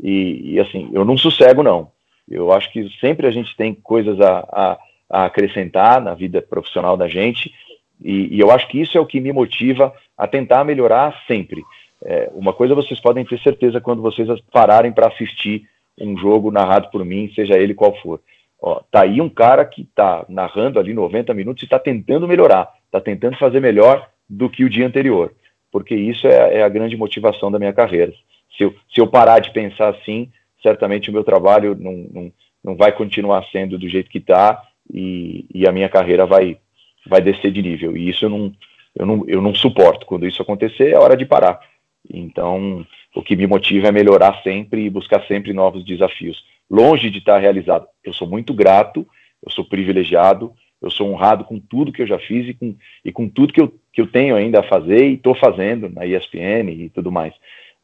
[0.01, 1.90] e, e assim, eu não sossego não.
[2.33, 4.78] Eu acho que sempre a gente tem coisas a, a,
[5.11, 7.53] a acrescentar na vida profissional da gente,
[8.01, 11.62] e, e, eu acho que isso é o que me motiva a tentar melhorar sempre.
[12.05, 15.68] É, uma coisa vocês podem ter certeza quando vocês pararem para assistir
[16.01, 18.20] um jogo narrado por mim, seja ele qual for.
[18.61, 22.72] Ó, tá aí um cara que está narrando ali 90 minutos e está tentando melhorar,
[22.87, 25.33] está tentando fazer melhor do que o dia anterior,
[25.70, 28.12] porque isso é, é a grande motivação da minha carreira.
[28.57, 30.30] Se eu, se eu parar de pensar assim,
[30.62, 32.32] certamente o meu trabalho não, não,
[32.62, 36.58] não vai continuar sendo do jeito que está e, e, a minha carreira vai,
[37.06, 37.96] vai descer de nível.
[37.96, 38.52] E isso eu não,
[38.94, 40.06] eu, não, eu não suporto.
[40.06, 41.60] Quando isso acontecer, é hora de parar.
[42.12, 46.42] Então, o que me motiva é melhorar sempre e buscar sempre novos desafios.
[46.70, 47.86] Longe de estar realizado.
[48.04, 49.06] Eu sou muito grato,
[49.44, 53.12] eu sou privilegiado, Eu sou honrado com tudo que eu já fiz e com, e
[53.12, 56.70] com tudo que eu, que eu tenho ainda a fazer e estou fazendo na ESPN
[56.70, 57.32] e tudo mais.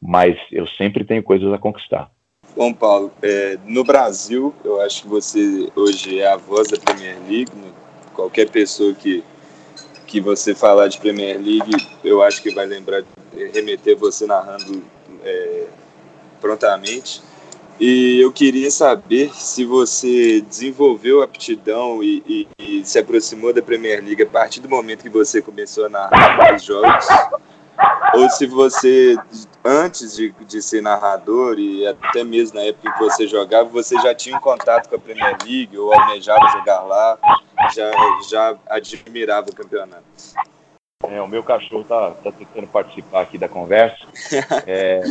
[0.01, 2.11] Mas eu sempre tenho coisas a conquistar.
[2.55, 7.17] Bom, Paulo, é, no Brasil, eu acho que você hoje é a voz da Premier
[7.27, 7.51] League.
[7.55, 7.71] Né?
[8.13, 9.23] Qualquer pessoa que,
[10.07, 11.71] que você falar de Premier League,
[12.03, 13.03] eu acho que vai lembrar,
[13.53, 14.83] remeter você narrando
[15.23, 15.67] é,
[16.41, 17.21] prontamente.
[17.79, 24.03] E eu queria saber se você desenvolveu aptidão e, e, e, se aproximou da Premier
[24.03, 27.07] League a partir do momento que você começou a narrar os jogos,
[28.15, 29.17] ou se você,
[29.63, 34.13] antes de, de ser narrador e até mesmo na época que você jogava, você já
[34.13, 37.17] tinha um contato com a Premier League ou almejava jogar lá,
[37.73, 37.91] já,
[38.29, 40.03] já admirava o campeonato.
[41.07, 44.05] É, o meu cachorro tá, tá tentando participar aqui da conversa.
[44.67, 45.01] É...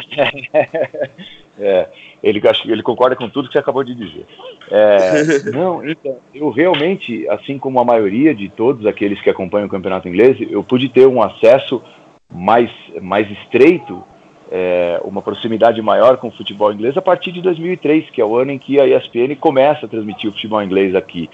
[1.58, 1.88] é,
[2.22, 4.26] ele, ele concorda com tudo que você acabou de dizer.
[4.70, 9.70] É, não, então, eu realmente, assim como a maioria de todos aqueles que acompanham o
[9.70, 11.82] campeonato inglês, eu pude ter um acesso
[12.30, 12.70] mais,
[13.00, 14.02] mais estreito,
[14.50, 18.36] é, uma proximidade maior com o futebol inglês a partir de 2003, que é o
[18.36, 21.30] ano em que a ESPN começa a transmitir o futebol inglês aqui.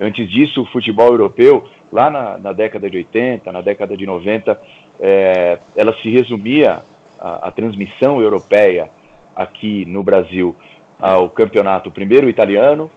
[0.00, 4.60] Antes disso, o futebol europeu, lá na, na década de 80, na década de 90,
[5.00, 6.82] é, ela se resumia
[7.18, 8.90] a, a transmissão europeia
[9.34, 10.54] aqui no Brasil
[10.98, 12.90] ao campeonato, primeiro italiano,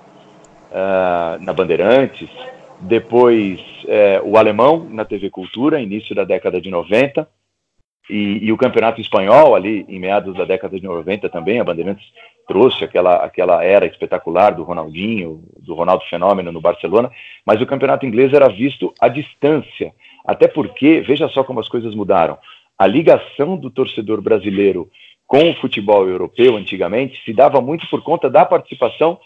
[0.72, 2.30] uh, na Bandeirantes,
[2.82, 7.28] depois uh, o alemão na TV Cultura, início da década de 90,
[8.10, 12.06] e, e, o campeonato espanhol ali em meados da década de 90 também, a Bandeirantes
[12.48, 17.12] trouxe aquela, aquela era espetacular do Ronaldinho, do Ronaldo Fenômeno no Barcelona,
[17.46, 19.94] mas o campeonato inglês era visto à distância,
[20.26, 22.38] até porque, veja só como as coisas mudaram,
[22.78, 24.90] a ligação do torcedor brasileiro
[25.26, 29.20] com o futebol europeu antigamente se dava muito por conta da participação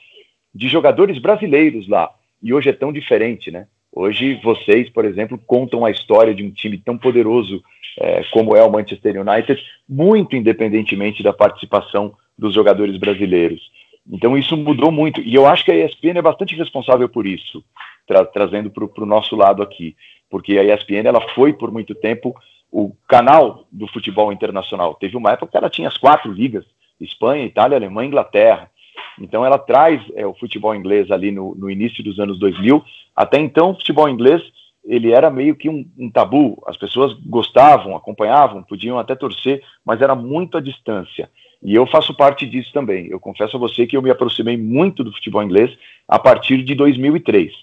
[0.53, 2.09] de jogadores brasileiros lá.
[2.41, 3.67] E hoje é tão diferente, né?
[3.91, 7.61] Hoje vocês, por exemplo, contam a história de um time tão poderoso
[7.99, 13.61] é, como é o Manchester United, muito independentemente da participação dos jogadores brasileiros.
[14.09, 15.21] Então isso mudou muito.
[15.21, 17.63] E eu acho que a ESPN é bastante responsável por isso,
[18.07, 19.95] tra trazendo para o nosso lado aqui.
[20.29, 22.33] Porque a ESPN ela foi por muito tempo
[22.71, 24.95] o canal do futebol internacional.
[24.95, 26.65] Teve uma época que ela tinha as quatro ligas:
[26.99, 28.70] Espanha, Itália, Alemanha, Inglaterra.
[29.19, 32.83] Então ela traz é, o futebol inglês ali no, no, início dos anos 2000.
[33.15, 34.41] Até então, o futebol inglês
[34.83, 36.61] ele era meio que um, um, tabu.
[36.65, 41.29] As pessoas gostavam, acompanhavam, podiam até torcer, mas era muito à distância.
[41.63, 43.07] E eu faço parte disso também.
[43.07, 46.73] Eu confesso a você que eu me aproximei muito do futebol inglês a partir de
[46.73, 47.53] 2003.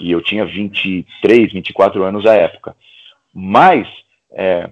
[0.00, 2.74] E eu tinha 23, 24 anos à época.
[3.34, 3.86] Mas
[4.32, 4.70] é,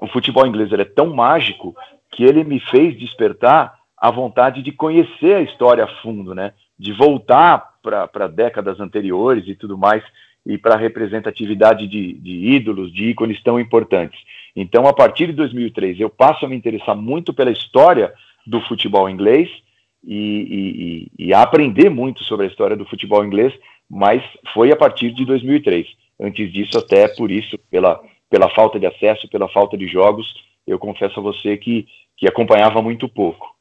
[0.00, 1.74] o futebol inglês é tão mágico
[2.10, 6.54] que ele me fez despertar a vontade de conhecer a história a fundo, né?
[6.76, 10.02] De voltar para décadas anteriores e tudo mais
[10.44, 14.18] e para a representatividade de, de, ídolos, de ícones tão importantes.
[14.56, 18.12] Então, a partir de 2003, eu passo a me interessar muito pela história
[18.44, 19.48] do futebol inglês
[20.04, 23.54] e, e, e, a aprender muito sobre a história do futebol inglês,
[23.88, 24.20] mas
[24.52, 25.86] foi a partir de 2003.
[26.20, 30.26] Antes disso, até por isso, pela, pela falta de acesso, pela falta de jogos,
[30.66, 31.86] eu confesso a você que,
[32.16, 33.52] que acompanhava muito pouco.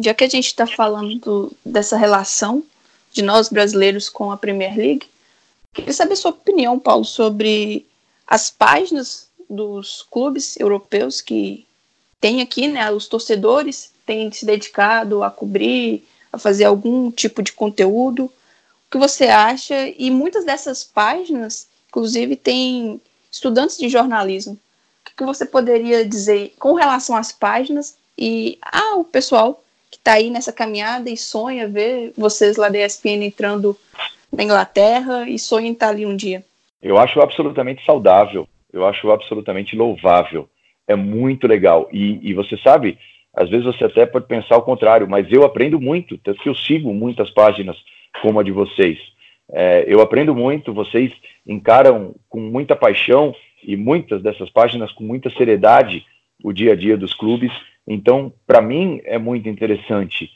[0.00, 2.62] Já que a gente está falando dessa relação
[3.12, 5.06] de nós brasileiros com a Premier League,
[5.72, 7.86] queria saber sua opinião, Paulo, sobre
[8.26, 11.66] as páginas dos clubes europeus que
[12.20, 12.90] tem aqui, né?
[12.90, 18.24] Os torcedores têm se dedicado a cobrir, a fazer algum tipo de conteúdo.
[18.24, 19.88] O que você acha?
[19.98, 26.74] E muitas dessas páginas, inclusive, têm estudantes de jornalismo, o que você poderia dizer com
[26.74, 29.63] relação às páginas e ao pessoal
[29.94, 33.76] que está aí nessa caminhada e sonha ver vocês lá da ESPN entrando
[34.32, 36.44] na Inglaterra e sonha em estar ali um dia?
[36.82, 40.48] Eu acho absolutamente saudável, eu acho absolutamente louvável,
[40.88, 41.88] é muito legal.
[41.92, 42.98] E, e você sabe,
[43.32, 46.56] às vezes você até pode pensar o contrário, mas eu aprendo muito, tanto que eu
[46.56, 47.76] sigo muitas páginas
[48.20, 48.98] como a de vocês.
[49.52, 51.12] É, eu aprendo muito, vocês
[51.46, 53.32] encaram com muita paixão
[53.62, 56.04] e muitas dessas páginas com muita seriedade
[56.42, 57.52] o dia a dia dos clubes.
[57.86, 60.30] Então, para mim, é muito interessante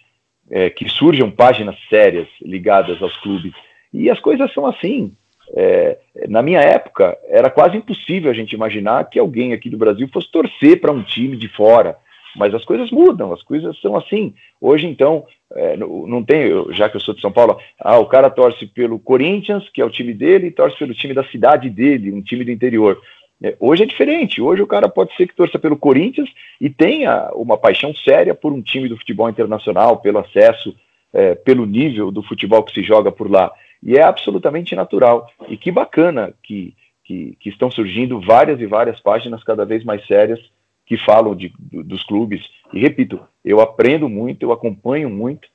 [0.50, 3.52] é, que surjam páginas sérias ligadas aos clubes.
[3.92, 5.12] E as coisas são assim.
[5.56, 10.08] É, na minha época, era quase impossível a gente imaginar que alguém aqui do Brasil
[10.12, 11.96] fosse torcer para um time de fora.
[12.36, 14.34] Mas as coisas mudam, as coisas são assim.
[14.60, 18.28] Hoje, então, é, não tem, já que eu sou de São Paulo, ah, o cara
[18.28, 22.12] torce pelo Corinthians, que é o time dele, e torce pelo time da cidade dele,
[22.12, 23.00] um time do interior.
[23.42, 24.40] É, hoje é diferente.
[24.40, 26.28] Hoje o cara pode ser que torça pelo Corinthians
[26.60, 30.74] e tenha uma paixão séria por um time do futebol internacional, pelo acesso,
[31.12, 33.52] é, pelo nível do futebol que se joga por lá.
[33.82, 35.30] e é absolutamente natural.
[35.48, 36.74] E que bacana que,
[37.04, 40.40] que, que estão surgindo várias e várias páginas cada vez mais sérias
[40.84, 42.42] que falam de, dos clubes.
[42.72, 45.46] E repito, eu aprendo muito, eu acompanho muito,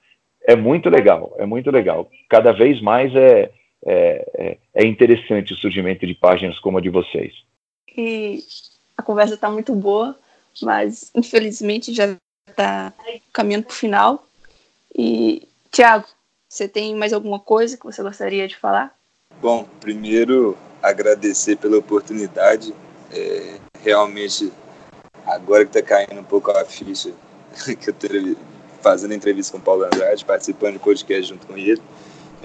[0.47, 2.09] é muito legal, é muito legal.
[2.29, 3.51] Cada vez mais é,
[3.85, 7.33] é, é, é interessante o surgimento de páginas como a de vocês.
[7.95, 8.43] E
[8.97, 10.17] a conversa está muito boa,
[10.61, 12.15] mas infelizmente já
[12.47, 12.93] está
[13.31, 14.27] caminhando para o final.
[14.95, 16.05] E, Tiago,
[16.47, 18.95] você tem mais alguma coisa que você gostaria de falar?
[19.41, 22.73] Bom, primeiro agradecer pela oportunidade.
[23.11, 24.51] É, realmente,
[25.25, 27.11] agora que está caindo um pouco a ficha
[27.79, 28.35] que eu estou
[28.81, 31.81] fazendo entrevista com o Paulo Andrade, participando de podcast junto com ele.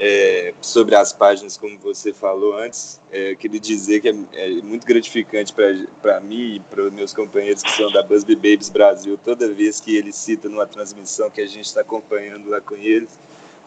[0.01, 4.86] É, sobre as páginas, como você falou antes, é, queria dizer que é, é muito
[4.86, 5.53] gratificante
[6.01, 9.80] para mim e para os meus companheiros que são da Busby Babies Brasil, toda vez
[9.80, 13.18] que ele cita numa transmissão que a gente está acompanhando lá com eles,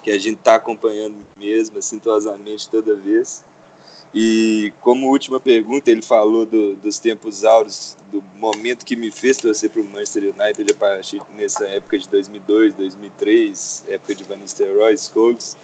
[0.02, 3.44] que a gente está acompanhando mesmo, assintosamente toda vez.
[4.14, 9.38] E como última pergunta, ele falou do, dos tempos áureos, do momento que me fez
[9.38, 14.38] torcer para o Manchester United a partir nessa época de 2002, 2003, época de Van
[14.38, 15.58] Nistelrooy, Scholes.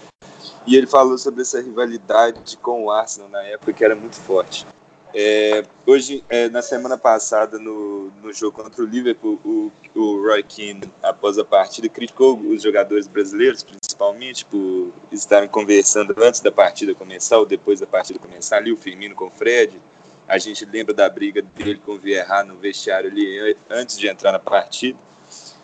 [0.68, 4.68] E ele falou sobre essa rivalidade com o Arsenal na época que era muito forte.
[5.14, 10.44] É, hoje, é, na semana passada, no, no jogo contra o Liverpool, o, o Roy
[10.44, 16.94] Keane, após a partida, criticou os jogadores brasileiros, principalmente, por estarem conversando antes da partida
[16.94, 19.82] começar ou depois da partida começar, ali o Firmino com o Fred.
[20.28, 24.34] A gente lembra da briga dele com o Vieira no vestiário ali antes de entrar
[24.34, 25.00] na partida.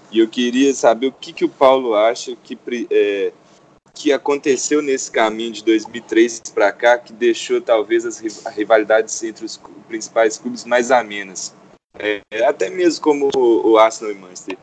[0.09, 2.57] E eu queria saber o que, que o Paulo acha que
[2.89, 3.33] é,
[3.95, 9.59] que aconteceu nesse caminho de 2003 para cá que deixou talvez as rivalidades entre os
[9.87, 11.53] principais clubes mais amenas.
[11.97, 14.57] É, até mesmo como o, Arsenal e Manchester.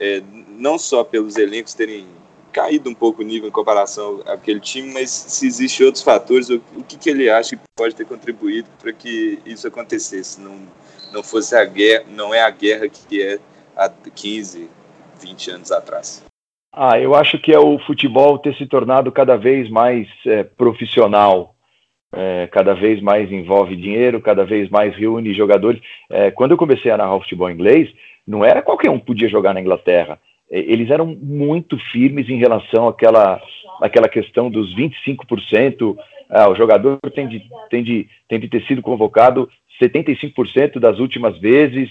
[0.00, 2.08] É, não só pelos elencos terem
[2.50, 6.56] caído um pouco o nível em comparação àquele time, mas se existem outros fatores, o,
[6.74, 10.58] o que, que ele acha que pode ter contribuído para que isso acontecesse, não,
[11.12, 13.38] não fosse a guerra, não é a guerra que é
[13.76, 14.68] há 15,
[15.20, 16.22] 20 anos atrás.
[16.74, 21.54] Ah, eu acho que é o futebol ter se tornado cada vez mais é, profissional,
[22.10, 25.82] é, cada vez mais envolve dinheiro, cada vez mais reúne jogadores.
[26.10, 27.92] É, quando eu comecei a narrar o futebol inglês,
[28.26, 30.18] não era qualquer um que podia jogar na Inglaterra.
[30.50, 33.38] É, eles eram muito firmes em relação àquela,
[33.82, 35.94] àquela questão dos 25%.
[36.30, 39.46] Ah, o jogador tem de, tem, de, tem de ter sido convocado
[39.78, 41.90] 75% das últimas vezes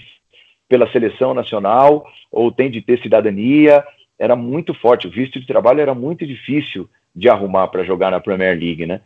[0.68, 3.84] pela seleção nacional, ou tem de ter cidadania
[4.22, 8.20] era muito forte, o visto de trabalho era muito difícil de arrumar para jogar na
[8.20, 9.00] Premier League, né?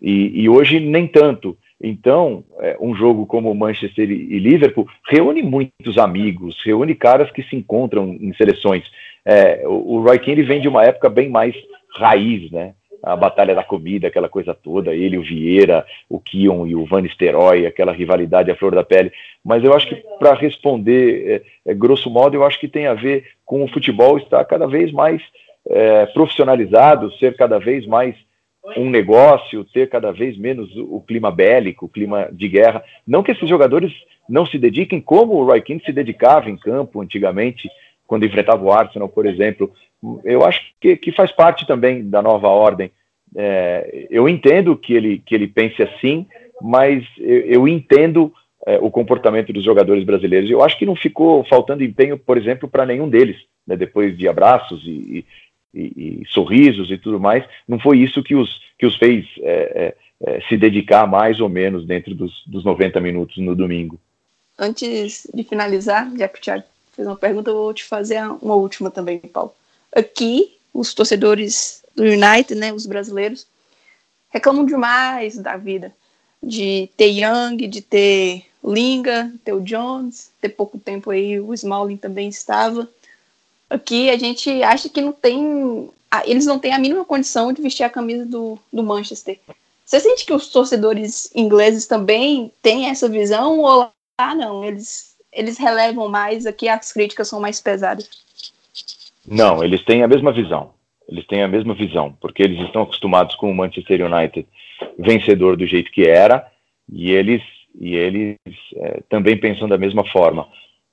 [0.00, 1.54] E, e hoje nem tanto.
[1.78, 7.54] Então, é, um jogo como Manchester e Liverpool reúne muitos amigos, reúne caras que se
[7.54, 8.84] encontram em seleções.
[9.22, 11.54] É, o, o Roy Keane vem de uma época bem mais
[11.94, 12.72] raiz, né?
[13.04, 17.02] A Batalha da Comida, aquela coisa toda, ele, o Vieira, o Kion e o Van
[17.02, 19.12] Nistelrooy, aquela rivalidade à flor da pele.
[19.44, 22.94] Mas eu acho que, para responder, é, é, grosso modo, eu acho que tem a
[22.94, 25.20] ver com o futebol estar cada vez mais
[25.68, 28.14] é, profissionalizado, ser cada vez mais
[28.76, 32.82] um negócio, ter cada vez menos o, clima bélico, o clima de guerra.
[33.06, 33.92] Não que esses jogadores
[34.26, 37.68] não se dediquem como o Roy Keane se dedicava em campo antigamente,
[38.06, 39.72] quando enfrentava o Arsenal, por exemplo,
[40.24, 42.90] eu acho que, que faz parte também da nova ordem.
[43.36, 46.26] É, eu entendo que ele, que ele pense assim,
[46.60, 48.32] mas eu, eu entendo
[48.66, 50.50] é, o comportamento dos jogadores brasileiros.
[50.50, 53.36] Eu acho que não ficou faltando empenho, por exemplo, para nenhum deles,
[53.66, 55.24] né, depois de abraços e,
[55.72, 57.44] e, e, sorrisos e tudo mais.
[57.66, 61.48] Não foi isso que os, que os fez é, é, é se dedicar mais ou
[61.48, 63.98] menos dentro dos, dos 90 minutos no domingo.
[64.58, 66.64] Antes de finalizar, já que o Thiago
[66.94, 69.54] fez uma pergunta, eu vou te fazer uma última também, Paulo
[69.94, 73.46] aqui, os torcedores do United, né, os brasileiros,
[74.28, 75.94] reclamam demais da vida.
[76.42, 81.96] De ter Young, de ter Linga, ter o Jones, ter pouco tempo aí o Smalling
[81.96, 82.88] também estava.
[83.70, 85.88] Aqui a gente acha que não tem.
[86.26, 89.40] Eles não têm a mínima condição de vestir a camisa do, do Manchester.
[89.84, 94.64] Você sente que os torcedores ingleses também têm essa visão ou ah, não?
[94.64, 98.08] Eles, eles relevam mais, aqui as críticas são mais pesadas.
[99.26, 100.72] Não, eles têm a mesma visão.
[101.08, 104.46] Eles têm a mesma visão, porque eles estão acostumados com o Manchester United
[104.98, 106.46] vencedor do jeito que era,
[106.90, 107.42] e eles,
[107.78, 108.36] e eles
[108.76, 110.48] é, também pensam da mesma forma.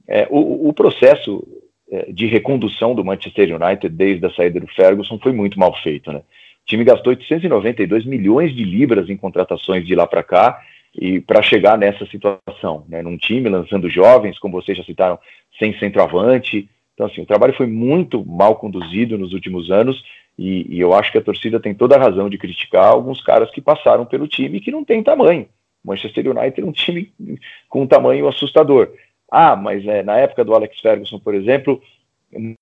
[0.07, 1.47] É, o, o, processo
[1.89, 6.11] é, de recondução do Manchester United desde a saída do Ferguson foi muito mal feito.
[6.11, 6.19] Né?
[6.19, 10.61] O time gastou 892 milhões de libras em contratações de lá para cá
[10.93, 13.01] e para chegar nessa situação, né?
[13.01, 15.17] num time lançando jovens, como vocês já citaram,
[15.57, 20.03] sem centroavante, então, assim, o trabalho foi muito mal conduzido nos últimos anos
[20.37, 23.49] E, e, eu acho que a torcida tem toda a razão de criticar alguns caras
[23.51, 25.47] que passaram pelo time que não tem tamanho.
[25.83, 27.11] Manchester United é um time
[27.67, 28.93] com um tamanho assustador.
[29.31, 31.81] Ah, mas é, na época do Alex Ferguson, por exemplo,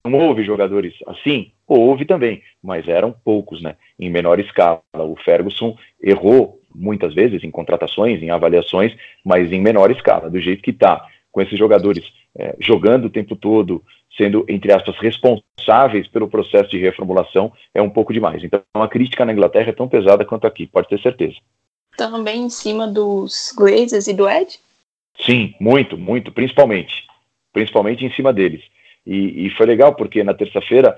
[0.05, 1.51] não houve jogadores assim?
[1.67, 3.75] Houve também, mas eram poucos, né?
[3.99, 4.81] Em menor escala.
[4.93, 10.63] O Ferguson errou muitas vezes em contratações, em avaliações, mas em menor escala, do jeito
[10.63, 12.03] que está, com esses jogadores
[12.37, 13.83] é, jogando o tempo todo,
[14.15, 18.43] sendo, entre aspas, responsáveis pelo processo de reformulação, é um pouco demais.
[18.43, 21.35] Então, a crítica na Inglaterra é tão pesada quanto aqui, pode ter certeza.
[21.97, 24.59] Também em cima dos Glazers e do Ed?
[25.25, 27.05] Sim, muito, muito, principalmente.
[27.51, 28.61] Principalmente em cima deles.
[29.05, 30.95] E, e foi legal porque na terça-feira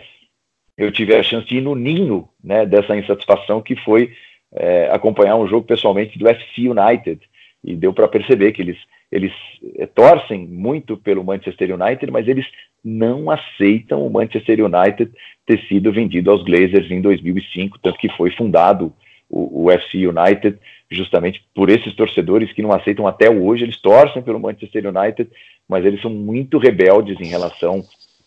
[0.78, 4.14] eu tive a chance de ir no ninho né, dessa insatisfação que foi
[4.54, 7.22] é, acompanhar um jogo pessoalmente do FC United.
[7.64, 8.78] E deu para perceber que eles,
[9.12, 9.32] eles
[9.78, 12.46] é, torcem muito pelo Manchester United, mas eles
[12.84, 15.12] não aceitam o Manchester United
[15.46, 18.94] ter sido vendido aos Glazers em 2005, tanto que foi fundado
[19.30, 20.58] o, o FC United
[20.92, 25.30] justamente por esses torcedores que não aceitam até hoje, eles torcem pelo Manchester United,
[25.68, 27.82] mas eles são muito rebeldes em relação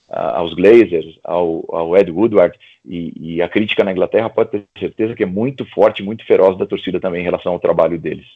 [0.09, 5.15] aos Glazers, ao, ao Ed Woodward, e, e, a crítica na Inglaterra pode ter certeza
[5.15, 8.27] que é muito forte, muito feroz da torcida também em relação ao trabalho deles.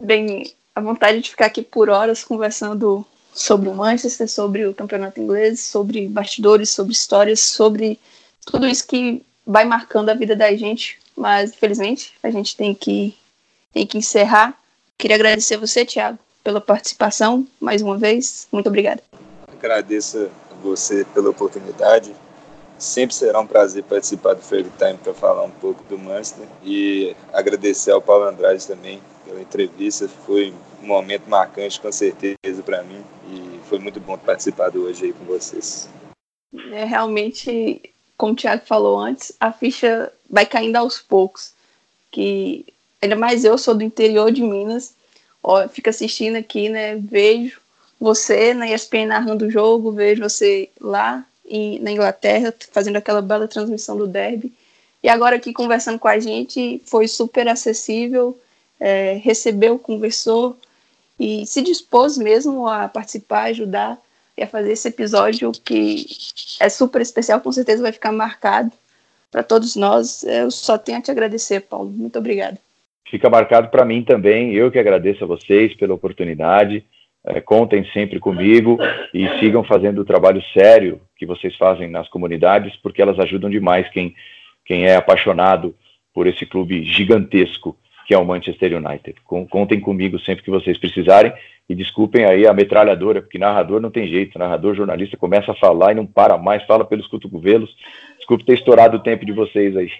[0.00, 3.04] Bem, a vontade de ficar aqui por horas conversando
[3.34, 7.98] sobre o Manchester, sobre o campeonato inglês, sobre bastidores, sobre histórias, sobre
[8.46, 13.16] tudo isso que vai marcando a vida da gente, mas infelizmente a gente tem que,
[13.72, 14.56] tem que encerrar.
[14.96, 18.46] Queria agradecer a você, Thiago, pela participação mais uma vez.
[18.52, 19.02] Muito obrigada.
[19.48, 20.30] Agradeço
[20.62, 22.14] você pela oportunidade.
[22.78, 27.14] Sempre será um prazer participar do Fair Time para falar um pouco do Manchester e
[27.32, 30.08] agradecer ao Paulo Andrade também pela entrevista.
[30.24, 35.12] Foi um momento marcante, com certeza, para mim e foi muito bom participar hoje aí
[35.12, 35.88] com vocês.
[36.72, 37.82] É realmente,
[38.16, 41.52] como o Thiago falou antes, a ficha vai caindo aos poucos.
[42.10, 42.64] Que
[43.02, 44.94] ainda mais eu sou do interior de Minas,
[45.42, 46.96] ó, fico assistindo aqui, né?
[46.96, 47.60] Vejo
[48.00, 53.48] você na ESPN narrando o jogo, vejo você lá em, na Inglaterra fazendo aquela bela
[53.48, 54.52] transmissão do derby.
[55.02, 58.38] E agora aqui conversando com a gente, foi super acessível,
[58.78, 60.56] é, recebeu, conversou
[61.18, 63.98] e se dispôs mesmo a participar, ajudar
[64.36, 66.06] e a fazer esse episódio que
[66.60, 68.70] é super especial, com certeza vai ficar marcado
[69.30, 70.22] para todos nós.
[70.22, 71.90] Eu só tenho a te agradecer, Paulo.
[71.90, 72.58] Muito obrigado.
[73.10, 74.54] Fica marcado para mim também.
[74.54, 76.84] Eu que agradeço a vocês pela oportunidade.
[77.28, 78.78] É, contem sempre comigo
[79.12, 83.88] e sigam fazendo o trabalho sério que vocês fazem nas comunidades, porque elas ajudam demais
[83.90, 84.14] quem,
[84.64, 85.74] quem é apaixonado
[86.14, 87.76] por esse clube gigantesco
[88.08, 89.20] que é o Manchester United.
[89.50, 91.30] Contem comigo sempre que vocês precisarem
[91.68, 95.92] e desculpem aí a metralhadora, porque narrador não tem jeito, narrador, jornalista começa a falar
[95.92, 97.68] e não para mais, fala pelos cotovelos.
[98.16, 99.90] Desculpe ter estourado o tempo de vocês aí.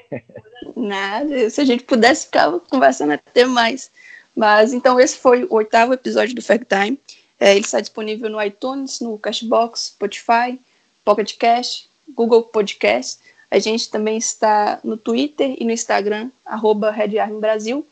[0.75, 3.91] Nada, se a gente pudesse ficar conversando até mais.
[4.35, 6.99] Mas então esse foi o oitavo episódio do Fact Time.
[7.41, 10.59] É, ele está disponível no iTunes, no Cashbox, Spotify,
[11.05, 13.21] Pocket Cast, Google Podcast.
[13.51, 16.95] A gente também está no Twitter e no Instagram, arroba
[17.41, 17.87] Brasil.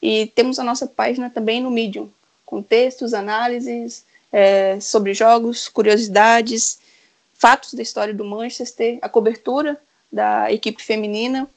[0.00, 2.10] E temos a nossa página também no Medium,
[2.46, 6.80] com textos, análises é, sobre jogos, curiosidades,
[7.34, 9.80] fatos da história do Manchester, a cobertura
[10.10, 11.48] da equipe feminina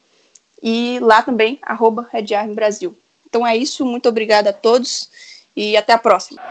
[0.61, 2.09] e lá também, arroba
[2.53, 2.97] Brasil.
[3.27, 5.09] Então é isso, muito obrigada a todos
[5.55, 6.41] e até a próxima.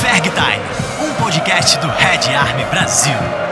[0.00, 3.43] Ferg Time, um podcast do Red Army Brasil.